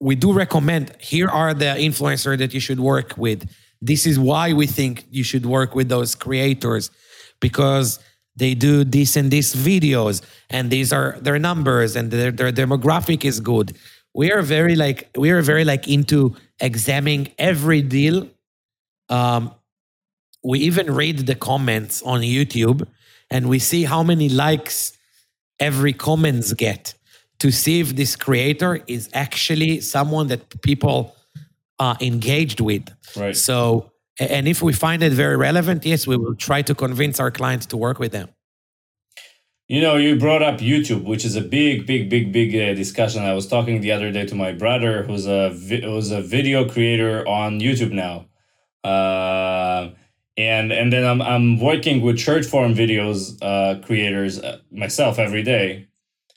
We 0.00 0.14
do 0.14 0.32
recommend 0.32 0.94
here 1.00 1.28
are 1.28 1.54
the 1.54 1.64
influencers 1.64 2.38
that 2.38 2.52
you 2.52 2.60
should 2.60 2.80
work 2.80 3.16
with. 3.16 3.48
This 3.80 4.06
is 4.06 4.18
why 4.18 4.52
we 4.52 4.66
think 4.66 5.06
you 5.10 5.24
should 5.24 5.46
work 5.46 5.74
with 5.74 5.88
those 5.88 6.14
creators 6.14 6.90
because 7.40 7.98
they 8.36 8.54
do 8.54 8.84
this 8.84 9.16
and 9.16 9.30
this 9.30 9.54
videos 9.54 10.22
and 10.50 10.70
these 10.70 10.92
are 10.92 11.16
their 11.20 11.38
numbers 11.38 11.96
and 11.96 12.10
their, 12.10 12.30
their 12.30 12.52
demographic 12.52 13.24
is 13.24 13.40
good. 13.40 13.76
We 14.14 14.30
are 14.32 14.42
very 14.42 14.76
like 14.76 15.10
we 15.16 15.30
are 15.30 15.42
very 15.42 15.64
like 15.64 15.88
into 15.88 16.36
examining 16.60 17.32
every 17.38 17.82
deal 17.82 18.28
um, 19.08 19.54
we 20.44 20.60
even 20.60 20.92
read 20.92 21.26
the 21.26 21.34
comments 21.34 22.02
on 22.02 22.20
YouTube 22.20 22.86
and 23.30 23.48
we 23.48 23.58
see 23.58 23.84
how 23.84 24.02
many 24.02 24.28
likes 24.28 24.96
every 25.58 25.92
comments 25.92 26.52
get 26.52 26.94
to 27.38 27.50
see 27.50 27.80
if 27.80 27.96
this 27.96 28.16
creator 28.16 28.80
is 28.86 29.08
actually 29.12 29.80
someone 29.80 30.28
that 30.28 30.62
people 30.62 31.16
are 31.78 31.96
engaged 32.00 32.60
with. 32.60 32.88
Right. 33.16 33.36
So, 33.36 33.92
and 34.18 34.48
if 34.48 34.62
we 34.62 34.72
find 34.72 35.02
it 35.02 35.12
very 35.12 35.36
relevant, 35.36 35.84
yes, 35.84 36.06
we 36.06 36.16
will 36.16 36.34
try 36.34 36.62
to 36.62 36.74
convince 36.74 37.20
our 37.20 37.30
clients 37.30 37.66
to 37.66 37.76
work 37.76 37.98
with 37.98 38.12
them. 38.12 38.28
You 39.68 39.80
know, 39.80 39.96
you 39.96 40.16
brought 40.16 40.42
up 40.42 40.60
YouTube, 40.60 41.04
which 41.04 41.24
is 41.24 41.34
a 41.34 41.40
big, 41.40 41.86
big, 41.86 42.08
big, 42.08 42.32
big 42.32 42.54
uh, 42.54 42.72
discussion. 42.74 43.24
I 43.24 43.34
was 43.34 43.48
talking 43.48 43.80
the 43.80 43.90
other 43.90 44.12
day 44.12 44.24
to 44.26 44.34
my 44.36 44.52
brother, 44.52 45.02
who's 45.02 45.26
a 45.26 45.50
vi- 45.50 45.80
who's 45.80 46.12
a 46.12 46.22
video 46.22 46.68
creator 46.68 47.26
on 47.26 47.58
YouTube 47.58 47.90
now. 47.90 48.26
Uh, 48.88 49.90
and 50.36 50.72
and 50.72 50.92
then 50.92 51.04
I'm 51.04 51.22
I'm 51.22 51.58
working 51.58 52.02
with 52.02 52.18
short 52.18 52.44
form 52.44 52.74
videos 52.74 53.38
uh, 53.42 53.80
creators 53.80 54.38
uh, 54.38 54.58
myself 54.70 55.18
every 55.18 55.42
day, 55.42 55.88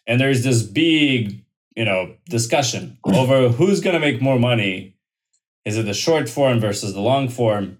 and 0.07 0.19
there's 0.19 0.43
this 0.43 0.63
big 0.63 1.43
you 1.75 1.85
know 1.85 2.15
discussion 2.29 2.97
over 3.05 3.49
who's 3.49 3.81
gonna 3.81 3.99
make 3.99 4.21
more 4.21 4.39
money. 4.39 4.95
Is 5.65 5.77
it 5.77 5.85
the 5.85 5.93
short 5.93 6.29
form 6.29 6.59
versus 6.59 6.93
the 6.93 7.01
long 7.01 7.27
form? 7.27 7.77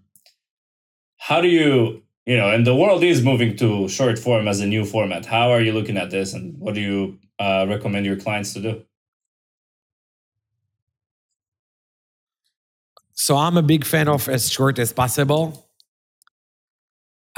How 1.18 1.42
do 1.42 1.48
you 1.48 2.04
you 2.26 2.36
know? 2.36 2.50
And 2.50 2.68
the 2.68 2.76
world 2.76 3.04
is 3.04 3.24
moving 3.24 3.56
to 3.58 3.88
short 3.88 4.20
form 4.20 4.48
as 4.48 4.60
a 4.60 4.68
new 4.68 4.84
format. 4.84 5.26
How 5.26 5.52
are 5.52 5.62
you 5.62 5.72
looking 5.72 5.98
at 5.98 6.10
this, 6.10 6.34
and 6.34 6.58
what 6.60 6.76
do 6.76 6.82
you 6.82 7.20
uh, 7.40 7.66
recommend 7.70 8.06
your 8.06 8.18
clients 8.18 8.54
to 8.54 8.60
do? 8.62 8.84
So 13.14 13.38
I'm 13.38 13.58
a 13.58 13.62
big 13.62 13.86
fan 13.86 14.08
of 14.08 14.28
as 14.28 14.50
short 14.50 14.80
as 14.80 14.92
possible 14.92 15.69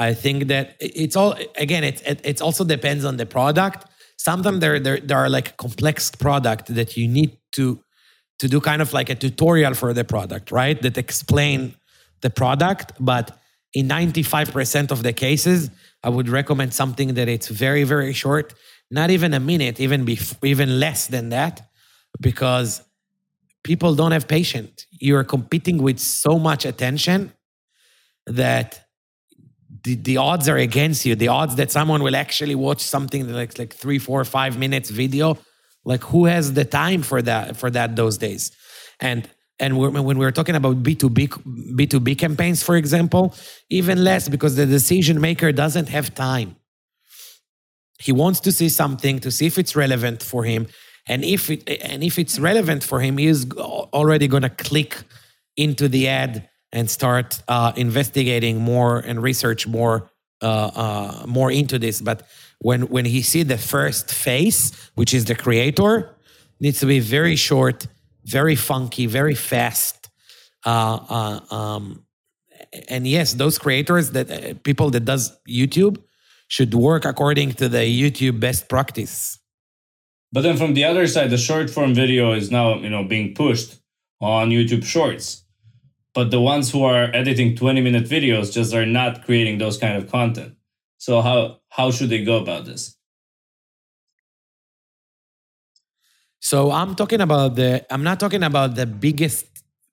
I 0.02 0.14
think 0.16 0.48
that 0.48 0.76
it's 0.80 1.16
all 1.16 1.36
again. 1.56 1.84
It 1.84 2.02
it 2.12 2.22
it's 2.24 2.42
also 2.42 2.64
depends 2.64 3.06
on 3.06 3.18
the 3.18 3.28
product. 3.38 3.86
Sometimes 4.18 4.60
there 4.60 4.80
there 4.80 5.00
there 5.00 5.18
are 5.18 5.30
like 5.30 5.58
complex 5.58 5.98
product 6.26 6.74
that 6.78 6.98
you 6.98 7.08
need 7.08 7.38
to 7.58 7.66
to 8.40 8.48
do 8.48 8.60
kind 8.60 8.82
of 8.82 8.94
like 8.94 9.10
a 9.12 9.16
tutorial 9.16 9.74
for 9.76 9.94
the 9.94 10.04
product, 10.04 10.52
right? 10.52 10.82
That 10.82 10.98
explain 10.98 11.76
the 12.22 12.32
product, 12.32 12.94
but 13.00 13.38
in 13.74 13.88
95% 13.88 14.92
of 14.92 15.04
the 15.04 15.14
cases, 15.14 15.70
I 16.04 16.10
would 16.10 16.28
recommend 16.28 16.74
something 16.74 17.14
that 17.14 17.28
it's 17.30 17.48
very 17.48 17.84
very 17.84 18.14
short, 18.14 18.56
not 18.90 19.10
even 19.12 19.34
a 19.36 19.40
minute, 19.40 19.80
even 19.80 20.04
be 20.04 20.18
even 20.44 20.80
less 20.80 21.08
than 21.08 21.30
that, 21.30 21.56
because 22.20 22.82
people 23.64 23.94
don't 23.94 24.14
have 24.18 24.28
patience. 24.28 24.88
You're 25.08 25.28
competing 25.36 25.78
with 25.88 26.00
so 26.00 26.40
much 26.40 26.66
attention 26.66 27.34
that 28.26 28.70
the, 29.84 29.96
the 29.96 30.18
odds 30.18 30.48
are 30.48 30.58
against 30.58 31.06
you. 31.06 31.16
The 31.16 31.30
odds 31.30 31.56
that 31.56 31.72
someone 31.72 32.04
will 32.04 32.16
actually 32.16 32.56
watch 32.56 32.82
something 32.82 33.32
like 33.32 33.58
like 33.58 33.74
three, 33.74 34.00
four, 34.00 34.24
five 34.26 34.58
minutes 34.58 34.90
video, 34.90 35.38
like 35.84 36.04
who 36.04 36.26
has 36.26 36.54
the 36.54 36.66
time 36.66 37.02
for 37.02 37.22
that 37.22 37.58
for 37.58 37.70
that 37.72 37.96
those 37.96 38.18
days? 38.18 38.52
And 39.00 39.30
and 39.60 39.78
we're, 39.78 39.90
when 39.90 40.18
we're 40.18 40.32
talking 40.32 40.56
about 40.56 40.84
B2B 40.84 41.76
B2B 41.76 42.18
campaigns, 42.18 42.64
for 42.64 42.76
example, 42.76 43.36
even 43.70 44.04
less 44.04 44.28
because 44.28 44.56
the 44.56 44.66
decision 44.66 45.22
maker 45.22 45.52
doesn't 45.52 45.90
have 45.90 46.14
time. 46.16 46.56
He 48.00 48.12
wants 48.12 48.40
to 48.42 48.52
see 48.52 48.70
something 48.70 49.20
to 49.20 49.30
see 49.30 49.46
if 49.46 49.60
it's 49.60 49.76
relevant 49.76 50.24
for 50.24 50.44
him, 50.44 50.68
and 51.08 51.24
if 51.24 51.50
it 51.50 51.68
and 51.82 52.04
if 52.04 52.20
it's 52.20 52.40
relevant 52.40 52.84
for 52.84 53.00
him, 53.00 53.18
he 53.18 53.28
is 53.28 53.50
already 53.52 54.28
going 54.28 54.44
to 54.44 54.50
click 54.50 55.04
into 55.58 55.88
the 55.88 56.08
ad 56.08 56.50
and 56.72 56.90
start 56.90 57.42
uh, 57.48 57.74
investigating 57.76 58.60
more 58.62 59.00
and 59.00 59.22
research 59.22 59.68
more 59.68 60.10
uh, 60.42 60.72
uh, 60.76 61.26
more 61.28 61.52
into 61.52 61.78
this. 61.78 62.02
But 62.02 62.24
when 62.60 62.84
when 62.90 63.06
he 63.06 63.22
see 63.22 63.44
the 63.44 63.58
first 63.58 64.12
face, 64.12 64.72
which 64.96 65.14
is 65.14 65.26
the 65.26 65.36
creator, 65.36 66.16
needs 66.60 66.80
to 66.80 66.86
be 66.86 67.00
very 67.00 67.36
short, 67.36 67.88
very 68.26 68.56
funky, 68.56 69.06
very 69.06 69.36
fast. 69.36 70.10
Uh, 70.66 71.00
uh, 71.10 71.56
um, 71.56 72.06
and 72.88 73.08
yes, 73.08 73.34
those 73.34 73.58
creators 73.58 74.12
that 74.12 74.32
uh, 74.32 74.54
people 74.64 74.90
that 74.92 75.06
does 75.06 75.38
YouTube 75.50 75.98
should 76.48 76.74
work 76.74 77.06
according 77.06 77.54
to 77.54 77.70
the 77.70 77.80
YouTube 77.80 78.40
best 78.40 78.70
practice. 78.70 79.40
But 80.32 80.42
then 80.42 80.58
from 80.58 80.74
the 80.74 80.86
other 80.86 81.08
side, 81.08 81.30
the 81.30 81.38
short 81.38 81.70
form 81.70 81.94
video 81.94 82.34
is 82.34 82.52
now 82.52 82.78
you 82.78 82.90
know 82.90 83.04
being 83.04 83.34
pushed 83.34 83.80
on 84.22 84.50
YouTube 84.50 84.86
Shorts. 84.86 85.44
But 86.14 86.30
the 86.30 86.42
ones 86.42 86.72
who 86.72 86.84
are 86.84 87.10
editing 87.14 87.56
20 87.56 87.82
minute 87.82 88.04
videos 88.06 88.52
just 88.52 88.74
are 88.74 88.86
not 88.86 89.24
creating 89.24 89.58
those 89.60 89.78
kind 89.78 89.98
of 89.98 90.12
content. 90.12 90.56
So 90.98 91.22
how 91.22 91.60
how 91.70 91.92
should 91.92 92.10
they 92.10 92.24
go 92.24 92.38
about 92.38 92.66
this? 92.66 92.98
So 96.40 96.72
I'm 96.72 96.96
talking 96.96 97.22
about 97.22 97.56
the 97.56 97.86
I'm 97.94 98.04
not 98.04 98.20
talking 98.20 98.44
about 98.44 98.76
the 98.76 98.86
biggest 98.86 99.46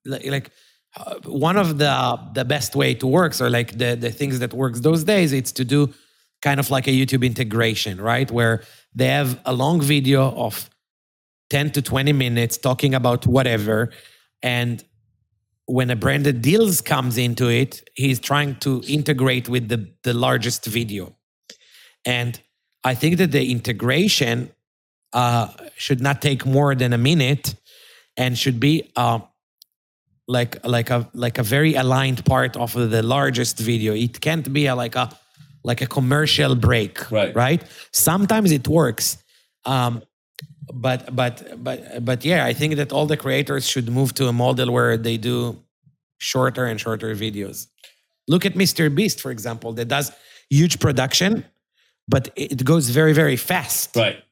like, 0.05 0.25
like 0.25 0.51
uh, 0.97 1.15
one 1.25 1.57
of 1.57 1.77
the 1.77 2.19
the 2.33 2.43
best 2.43 2.75
way 2.75 2.93
to 2.95 3.07
works 3.07 3.39
or 3.41 3.49
like 3.49 3.77
the 3.77 3.95
the 3.95 4.11
things 4.11 4.39
that 4.39 4.53
works 4.53 4.81
those 4.81 5.03
days 5.03 5.31
it's 5.31 5.51
to 5.53 5.63
do 5.63 5.93
kind 6.41 6.59
of 6.59 6.69
like 6.71 6.87
a 6.87 6.91
YouTube 6.91 7.25
integration, 7.25 7.99
right? 7.99 8.29
Where 8.31 8.63
they 8.95 9.07
have 9.07 9.39
a 9.45 9.53
long 9.53 9.81
video 9.81 10.31
of 10.31 10.69
10 11.49 11.71
to 11.71 11.81
20 11.81 12.13
minutes 12.13 12.57
talking 12.57 12.93
about 12.93 13.27
whatever 13.27 13.89
and 14.41 14.83
when 15.69 15.91
a 15.91 15.95
branded 15.95 16.41
deals 16.41 16.81
comes 16.81 17.17
into 17.17 17.47
it, 17.47 17.87
he's 17.93 18.19
trying 18.19 18.55
to 18.55 18.81
integrate 18.87 19.47
with 19.47 19.69
the, 19.69 19.87
the 20.03 20.13
largest 20.15 20.65
video. 20.65 21.15
And 22.05 22.41
I 22.83 22.95
think 22.95 23.17
that 23.17 23.31
the 23.31 23.51
integration 23.51 24.51
uh, 25.13 25.49
should 25.75 26.01
not 26.01 26.23
take 26.23 26.43
more 26.45 26.73
than 26.73 26.91
a 26.91 26.97
minute 26.97 27.53
and 28.17 28.35
should 28.35 28.59
be 28.59 28.91
uh, 28.95 29.19
like 30.27 30.65
like 30.65 30.89
a 30.89 31.07
like 31.13 31.37
a 31.37 31.43
very 31.43 31.75
aligned 31.75 32.25
part 32.25 32.57
of 32.57 32.73
the 32.73 33.03
largest 33.03 33.59
video. 33.59 33.93
It 33.93 34.21
can't 34.21 34.51
be 34.51 34.65
a, 34.65 34.75
like 34.75 34.95
a 34.95 35.15
like 35.63 35.81
a 35.81 35.87
commercial 35.87 36.55
break, 36.55 37.11
right? 37.11 37.35
Right. 37.35 37.63
Sometimes 37.91 38.51
it 38.51 38.67
works, 38.67 39.17
um, 39.65 40.01
but 40.73 41.15
but 41.15 41.63
but 41.63 42.05
but 42.05 42.25
yeah, 42.25 42.45
I 42.45 42.53
think 42.53 42.75
that 42.75 42.91
all 42.91 43.05
the 43.05 43.17
creators 43.17 43.67
should 43.67 43.89
move 43.89 44.13
to 44.15 44.27
a 44.27 44.33
model 44.33 44.71
where 44.71 44.97
they 44.97 45.17
do 45.17 45.63
shorter 46.17 46.65
and 46.65 46.79
shorter 46.79 47.15
videos. 47.15 47.67
Look 48.27 48.45
at 48.45 48.53
Mr. 48.53 48.93
Beast, 48.93 49.21
for 49.21 49.31
example, 49.31 49.73
that 49.73 49.87
does 49.87 50.11
huge 50.49 50.79
production, 50.79 51.45
but 52.07 52.29
it 52.35 52.63
goes 52.63 52.89
very 52.89 53.13
very 53.13 53.35
fast. 53.35 53.95
Right. 53.95 54.23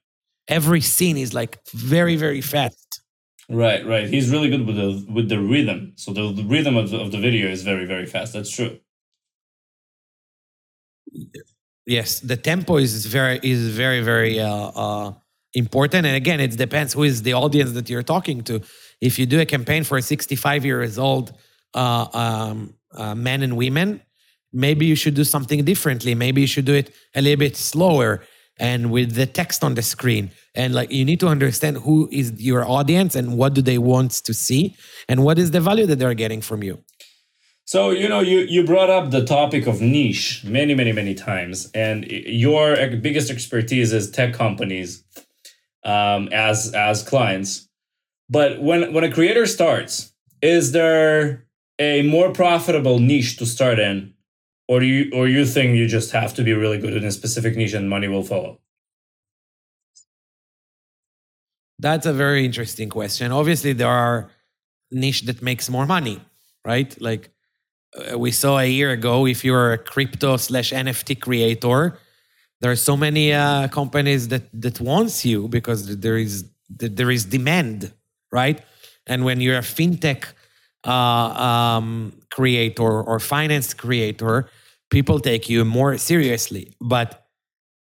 Every 0.48 0.82
scene 0.82 1.18
is 1.18 1.34
like 1.34 1.60
very 1.74 2.16
very 2.16 2.42
fast. 2.42 3.02
Right, 3.50 3.86
right. 3.86 4.08
He's 4.08 4.30
really 4.30 4.50
good 4.50 4.68
with 4.68 4.76
the 4.76 5.06
with 5.12 5.30
the 5.30 5.40
rhythm. 5.40 5.94
So 5.96 6.12
the, 6.14 6.34
the 6.34 6.44
rhythm 6.44 6.76
of 6.76 6.90
the, 6.92 7.00
of 7.00 7.12
the 7.12 7.20
video 7.20 7.50
is 7.50 7.64
very 7.64 7.86
very 7.86 8.06
fast. 8.06 8.34
That's 8.34 8.52
true. 8.52 8.80
Yes, 11.86 12.20
the 12.20 12.36
tempo 12.36 12.78
is 12.78 13.06
very 13.06 13.40
is 13.42 13.70
very 13.70 14.02
very 14.02 14.40
uh, 14.40 14.72
uh, 14.76 15.14
important. 15.58 16.06
And 16.06 16.16
again, 16.16 16.40
it 16.40 16.56
depends 16.58 16.94
who 16.94 17.04
is 17.04 17.24
the 17.24 17.34
audience 17.34 17.72
that 17.74 17.90
you're 17.90 18.04
talking 18.04 18.44
to. 18.44 18.62
If 19.02 19.20
you 19.20 19.26
do 19.26 19.40
a 19.40 19.46
campaign 19.46 19.84
for 19.84 19.98
a 19.98 20.02
65 20.02 20.66
years 20.66 20.98
old 20.98 21.34
uh, 21.74 22.08
um, 22.14 22.74
uh, 22.94 23.16
men 23.16 23.42
and 23.44 23.58
women, 23.58 24.02
maybe 24.54 24.86
you 24.86 24.96
should 24.96 25.16
do 25.16 25.24
something 25.24 25.66
differently. 25.66 26.16
Maybe 26.16 26.42
you 26.42 26.48
should 26.48 26.66
do 26.66 26.76
it 26.76 26.94
a 27.16 27.22
little 27.22 27.40
bit 27.40 27.58
slower 27.58 28.24
and 28.60 28.92
with 28.92 29.14
the 29.14 29.26
text 29.26 29.64
on 29.64 29.76
the 29.76 29.82
screen. 29.82 30.32
And 30.56 30.74
like 30.74 30.92
you 30.92 31.06
need 31.06 31.20
to 31.20 31.28
understand 31.28 31.78
who 31.78 32.10
is 32.12 32.34
your 32.42 32.68
audience 32.68 33.16
and 33.16 33.38
what 33.38 33.54
do 33.54 33.62
they 33.62 33.78
want 33.78 34.12
to 34.12 34.34
see 34.34 34.76
and 35.08 35.24
what 35.24 35.38
is 35.38 35.52
the 35.52 35.62
value 35.62 35.86
that 35.86 36.00
they're 36.00 36.14
getting 36.14 36.42
from 36.42 36.64
you. 36.64 36.84
So 37.66 37.90
you 37.90 38.08
know 38.08 38.22
you 38.22 38.40
you 38.40 38.64
brought 38.64 38.90
up 38.90 39.12
the 39.12 39.26
topic 39.26 39.68
of 39.68 39.82
niche 39.82 40.42
many 40.46 40.74
many 40.74 40.94
many 40.94 41.14
times, 41.14 41.70
and 41.74 42.06
your 42.10 42.78
biggest 42.96 43.30
expertise 43.30 43.92
is 43.92 44.10
tech 44.10 44.34
companies 44.34 45.04
um, 45.88 46.28
as 46.32 46.74
as 46.76 47.02
clients. 47.02 47.68
But 48.30 48.62
when 48.62 48.94
when 48.94 49.04
a 49.04 49.12
creator 49.12 49.48
starts, 49.48 50.14
is 50.42 50.74
there 50.74 51.48
a 51.80 52.04
more 52.04 52.32
profitable 52.32 53.00
niche 53.00 53.38
to 53.38 53.46
start 53.46 53.80
in, 53.80 54.14
or 54.68 54.82
do 54.82 54.86
you 54.86 55.10
or 55.14 55.28
you 55.28 55.46
think 55.46 55.76
you 55.78 55.88
just 55.88 56.12
have 56.12 56.36
to 56.36 56.44
be 56.44 56.54
really 56.54 56.78
good 56.78 56.94
in 56.94 57.04
a 57.04 57.12
specific 57.12 57.56
niche 57.56 57.74
and 57.74 57.90
money 57.90 58.08
will 58.08 58.24
follow? 58.24 58.60
That's 61.80 62.06
a 62.06 62.14
very 62.14 62.44
interesting 62.44 62.90
question. 62.90 63.32
Obviously, 63.32 63.74
there 63.74 63.88
are 63.88 64.30
niche 64.92 65.22
that 65.22 65.42
makes 65.42 65.70
more 65.70 65.86
money, 65.86 66.20
right? 66.66 67.00
Like 67.00 67.30
uh, 67.96 68.18
we 68.18 68.32
saw 68.32 68.58
a 68.58 68.66
year 68.66 68.92
ago, 68.92 69.26
if 69.26 69.46
you're 69.46 69.74
a 69.74 69.78
crypto 69.78 70.38
slash 70.38 70.72
NFT 70.72 71.22
creator, 71.22 72.00
there 72.62 72.72
are 72.72 72.76
so 72.76 72.98
many 72.98 73.34
uh, 73.34 73.68
companies 73.68 74.30
that 74.30 74.50
that 74.54 74.80
wants 74.80 75.26
you 75.26 75.48
because 75.48 75.98
there 76.00 76.18
is 76.18 76.46
there 76.70 77.12
is 77.12 77.26
demand, 77.26 77.94
right? 78.32 78.62
And 79.06 79.24
when 79.24 79.40
you're 79.40 79.58
a 79.58 79.62
fintech 79.62 80.26
uh, 80.86 80.92
um, 80.92 82.14
creator 82.30 83.02
or 83.02 83.20
finance 83.20 83.74
creator, 83.74 84.50
people 84.90 85.20
take 85.20 85.50
you 85.50 85.64
more 85.66 85.98
seriously. 85.98 86.76
But 86.82 87.28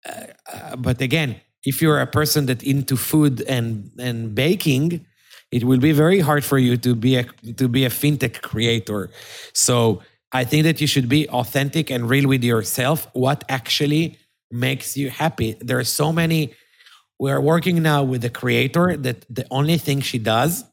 uh, 0.08 0.26
uh 0.52 0.76
but 0.76 1.00
again, 1.00 1.40
if 1.64 1.82
you're 1.82 2.00
a 2.00 2.06
person 2.06 2.46
that 2.46 2.62
into 2.62 2.96
food 2.96 3.42
and 3.42 3.90
and 3.98 4.34
baking, 4.34 5.06
it 5.50 5.64
will 5.64 5.78
be 5.80 5.92
very 5.92 6.20
hard 6.20 6.44
for 6.44 6.58
you 6.58 6.76
to 6.78 6.94
be 6.94 7.16
a 7.16 7.24
to 7.56 7.68
be 7.68 7.84
a 7.84 7.90
fintech 7.90 8.40
creator. 8.40 9.10
So 9.52 10.02
I 10.32 10.44
think 10.44 10.64
that 10.64 10.80
you 10.80 10.86
should 10.86 11.08
be 11.10 11.28
authentic 11.28 11.90
and 11.90 12.08
real 12.08 12.26
with 12.26 12.42
yourself. 12.42 13.06
What 13.12 13.44
actually 13.50 14.18
makes 14.52 14.96
you 14.96 15.10
happy? 15.10 15.56
There 15.60 15.78
are 15.78 15.84
so 15.84 16.12
many. 16.12 16.54
We 17.18 17.30
are 17.30 17.40
working 17.40 17.82
now 17.82 18.02
with 18.02 18.22
the 18.22 18.30
creator 18.30 18.96
that 18.96 19.24
the 19.28 19.46
only 19.50 19.78
thing 19.78 20.00
she 20.00 20.18
does 20.18 20.64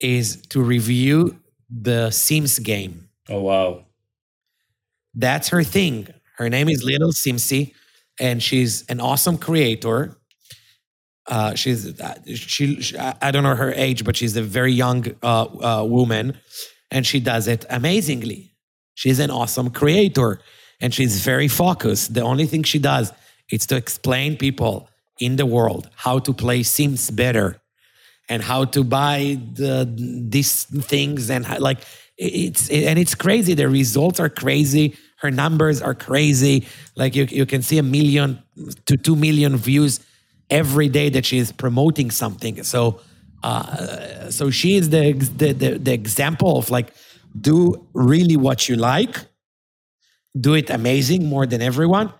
is 0.00 0.42
to 0.48 0.62
review 0.62 1.40
the 1.70 2.10
Sims 2.10 2.58
game. 2.58 3.08
Oh 3.28 3.40
wow. 3.40 3.84
That's 5.14 5.48
her 5.48 5.64
thing. 5.64 6.08
Her 6.36 6.48
name 6.48 6.68
is 6.68 6.84
lilsimsie, 6.84 7.74
and 8.20 8.42
she's 8.42 8.84
an 8.88 9.00
awesome 9.00 9.38
creator. 9.38 10.16
Uh, 11.26 11.54
she's 11.54 12.00
uh, 12.00 12.14
she, 12.26 12.80
she, 12.80 12.96
I 12.96 13.30
don't 13.30 13.42
know 13.42 13.56
her 13.56 13.72
age, 13.72 14.04
but 14.04 14.16
she's 14.16 14.36
a 14.36 14.42
very 14.42 14.72
young 14.72 15.06
uh, 15.22 15.80
uh, 15.80 15.84
woman, 15.84 16.38
and 16.90 17.04
she 17.06 17.20
does 17.20 17.48
it 17.48 17.66
amazingly. 17.68 18.54
She's 18.94 19.18
an 19.18 19.30
awesome 19.30 19.70
creator, 19.70 20.40
and 20.80 20.94
she's 20.94 21.24
very 21.24 21.48
focused. 21.48 22.14
The 22.14 22.22
only 22.22 22.46
thing 22.46 22.62
she 22.62 22.78
does 22.78 23.12
is 23.50 23.66
to 23.66 23.76
explain 23.76 24.36
people 24.36 24.88
in 25.18 25.36
the 25.36 25.46
world 25.46 25.88
how 25.96 26.18
to 26.20 26.32
play 26.32 26.62
Sims 26.62 27.10
better, 27.10 27.60
and 28.28 28.42
how 28.42 28.64
to 28.66 28.84
buy 28.84 29.38
the 29.54 29.88
these 30.28 30.64
things, 30.64 31.30
and 31.30 31.46
how, 31.46 31.58
like 31.58 31.78
it's 32.16 32.68
and 32.70 32.98
it's 32.98 33.14
crazy. 33.14 33.54
The 33.54 33.68
results 33.68 34.20
are 34.20 34.28
crazy. 34.28 34.96
Her 35.16 35.30
numbers 35.30 35.82
are 35.82 35.94
crazy. 35.94 36.66
Like 36.94 37.16
you, 37.16 37.24
you 37.24 37.46
can 37.46 37.62
see 37.62 37.78
a 37.78 37.82
million 37.82 38.40
to 38.86 38.96
two 38.96 39.16
million 39.16 39.56
views 39.56 40.00
every 40.50 40.88
day 40.88 41.10
that 41.10 41.26
she 41.26 41.38
is 41.38 41.52
promoting 41.52 42.10
something. 42.10 42.62
So, 42.62 43.00
uh, 43.42 44.30
so 44.30 44.50
she 44.50 44.76
is 44.76 44.90
the, 44.90 45.12
the, 45.12 45.52
the 45.52 45.78
the 45.78 45.92
example 45.92 46.58
of 46.58 46.70
like 46.70 46.92
do 47.40 47.86
really 47.94 48.36
what 48.36 48.68
you 48.68 48.76
like, 48.76 49.18
do 50.38 50.54
it 50.54 50.70
amazing 50.70 51.26
more 51.26 51.46
than 51.46 51.62
everyone, 51.62 52.12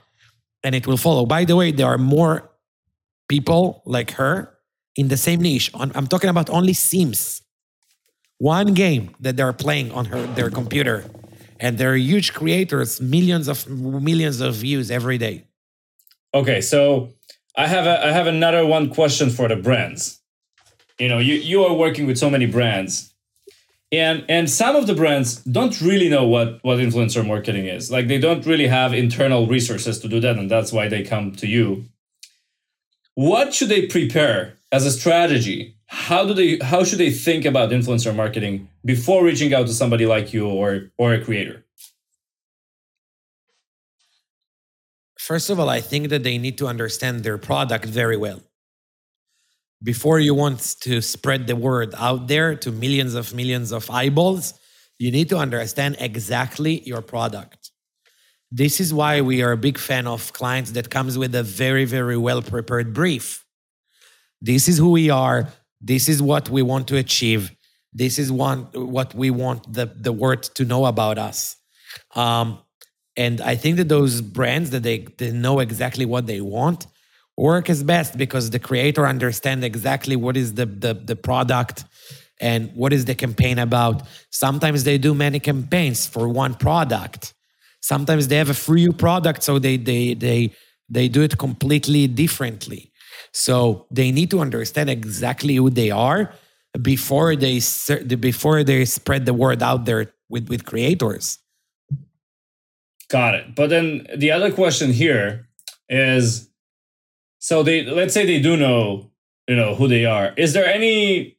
and 0.62 0.74
it 0.74 0.86
will 0.86 0.96
follow. 0.96 1.26
By 1.26 1.44
the 1.44 1.56
way, 1.56 1.72
there 1.72 1.86
are 1.86 1.98
more 1.98 2.50
people 3.28 3.82
like 3.84 4.12
her 4.12 4.54
in 4.96 5.08
the 5.08 5.16
same 5.16 5.40
niche. 5.40 5.70
I'm 5.74 6.06
talking 6.06 6.30
about 6.30 6.50
only 6.50 6.72
Sims. 6.72 7.42
One 8.38 8.74
game 8.74 9.14
that 9.20 9.36
they're 9.36 9.52
playing 9.52 9.92
on 9.92 10.06
her 10.06 10.26
their 10.34 10.50
computer, 10.50 11.04
and 11.58 11.76
they're 11.76 11.96
huge 11.96 12.34
creators, 12.34 13.00
millions 13.00 13.48
of 13.48 13.68
millions 13.68 14.40
of 14.40 14.54
views 14.54 14.90
every 14.90 15.18
day. 15.18 15.44
Okay, 16.34 16.60
so 16.60 17.10
I 17.56 17.66
have 17.66 17.86
a, 17.86 18.06
I 18.06 18.12
have 18.12 18.26
another 18.26 18.64
one 18.64 18.90
question 18.90 19.30
for 19.30 19.48
the 19.48 19.56
brands. 19.56 20.20
You 20.98 21.08
know, 21.08 21.18
you, 21.18 21.34
you 21.34 21.64
are 21.64 21.74
working 21.74 22.06
with 22.06 22.18
so 22.18 22.30
many 22.30 22.46
brands. 22.46 23.12
And 23.90 24.24
and 24.28 24.50
some 24.50 24.76
of 24.76 24.86
the 24.86 24.94
brands 24.94 25.36
don't 25.44 25.80
really 25.80 26.08
know 26.08 26.26
what 26.26 26.58
what 26.62 26.78
influencer 26.78 27.26
marketing 27.26 27.66
is. 27.66 27.90
Like 27.90 28.08
they 28.08 28.18
don't 28.18 28.44
really 28.44 28.66
have 28.66 28.92
internal 28.92 29.46
resources 29.46 29.98
to 30.00 30.08
do 30.08 30.20
that 30.20 30.36
and 30.36 30.50
that's 30.50 30.72
why 30.72 30.88
they 30.88 31.02
come 31.02 31.32
to 31.36 31.46
you. 31.46 31.86
What 33.14 33.54
should 33.54 33.70
they 33.70 33.86
prepare 33.86 34.58
as 34.70 34.84
a 34.84 34.90
strategy? 34.90 35.76
How 35.86 36.26
do 36.26 36.34
they 36.34 36.58
how 36.62 36.84
should 36.84 36.98
they 36.98 37.10
think 37.10 37.46
about 37.46 37.70
influencer 37.70 38.14
marketing 38.14 38.68
before 38.84 39.24
reaching 39.24 39.54
out 39.54 39.66
to 39.66 39.72
somebody 39.72 40.04
like 40.04 40.34
you 40.34 40.46
or 40.46 40.90
or 40.98 41.14
a 41.14 41.24
creator? 41.24 41.64
First 45.18 45.50
of 45.50 45.58
all, 45.58 45.68
I 45.68 45.80
think 45.80 46.10
that 46.10 46.22
they 46.22 46.38
need 46.38 46.58
to 46.58 46.66
understand 46.66 47.22
their 47.22 47.38
product 47.38 47.86
very 47.86 48.16
well. 48.16 48.40
Before 49.82 50.18
you 50.18 50.34
want 50.34 50.76
to 50.80 51.00
spread 51.00 51.46
the 51.46 51.54
word 51.54 51.94
out 51.96 52.26
there 52.26 52.56
to 52.56 52.72
millions 52.72 53.14
of 53.14 53.32
millions 53.32 53.70
of 53.70 53.88
eyeballs, 53.90 54.54
you 54.98 55.12
need 55.12 55.28
to 55.28 55.38
understand 55.38 55.96
exactly 56.00 56.80
your 56.80 57.00
product. 57.00 57.70
This 58.50 58.80
is 58.80 58.92
why 58.92 59.20
we 59.20 59.42
are 59.42 59.52
a 59.52 59.56
big 59.56 59.78
fan 59.78 60.06
of 60.06 60.32
clients 60.32 60.72
that 60.72 60.90
comes 60.90 61.16
with 61.16 61.34
a 61.34 61.42
very, 61.42 61.84
very 61.84 62.16
well 62.16 62.42
prepared 62.42 62.92
brief. 62.92 63.44
This 64.40 64.68
is 64.68 64.78
who 64.78 64.90
we 64.90 65.10
are. 65.10 65.48
This 65.80 66.08
is 66.08 66.20
what 66.20 66.48
we 66.48 66.62
want 66.62 66.88
to 66.88 66.96
achieve. 66.96 67.54
This 67.92 68.18
is 68.18 68.32
one, 68.32 68.68
what 68.72 69.14
we 69.14 69.30
want 69.30 69.72
the, 69.72 69.86
the 69.86 70.12
world 70.12 70.42
to 70.54 70.64
know 70.64 70.86
about 70.86 71.18
us. 71.18 71.56
Um, 72.14 72.58
and 73.16 73.40
I 73.40 73.54
think 73.54 73.76
that 73.76 73.88
those 73.88 74.20
brands 74.20 74.70
that 74.70 74.82
they, 74.82 75.06
they 75.18 75.30
know 75.30 75.60
exactly 75.60 76.06
what 76.06 76.26
they 76.26 76.40
want 76.40 76.86
work 77.38 77.70
is 77.70 77.82
best 77.84 78.18
because 78.18 78.50
the 78.50 78.58
creator 78.58 79.06
understand 79.06 79.64
exactly 79.64 80.16
what 80.16 80.36
is 80.36 80.54
the, 80.54 80.66
the, 80.66 80.94
the 80.94 81.16
product 81.16 81.84
and 82.40 82.70
what 82.74 82.92
is 82.92 83.04
the 83.04 83.14
campaign 83.14 83.58
about. 83.58 84.02
Sometimes 84.30 84.84
they 84.84 84.98
do 84.98 85.14
many 85.14 85.40
campaigns 85.40 86.06
for 86.06 86.28
one 86.28 86.54
product. 86.54 87.34
Sometimes 87.80 88.28
they 88.28 88.36
have 88.36 88.50
a 88.50 88.54
free 88.54 88.88
product, 88.90 89.42
so 89.42 89.58
they 89.58 89.76
they 89.76 90.14
they 90.14 90.52
they 90.88 91.08
do 91.08 91.22
it 91.22 91.38
completely 91.38 92.08
differently. 92.08 92.92
So 93.32 93.86
they 93.90 94.10
need 94.10 94.30
to 94.30 94.40
understand 94.40 94.90
exactly 94.90 95.54
who 95.54 95.70
they 95.70 95.90
are 95.90 96.32
before 96.82 97.36
they 97.36 97.60
before 98.18 98.64
they 98.64 98.84
spread 98.84 99.26
the 99.26 99.34
word 99.34 99.62
out 99.62 99.84
there 99.84 100.12
with 100.28 100.48
with 100.48 100.64
creators. 100.64 101.38
Got 103.08 103.36
it. 103.36 103.54
But 103.54 103.70
then 103.70 104.06
the 104.16 104.32
other 104.32 104.50
question 104.50 104.92
here 104.92 105.48
is 105.88 106.50
so 107.38 107.62
they 107.62 107.84
let's 107.84 108.14
say 108.14 108.26
they 108.26 108.40
do 108.40 108.56
know, 108.56 109.10
you 109.46 109.56
know, 109.56 109.74
who 109.74 109.88
they 109.88 110.04
are. 110.04 110.32
Is 110.36 110.52
there 110.52 110.66
any 110.66 111.38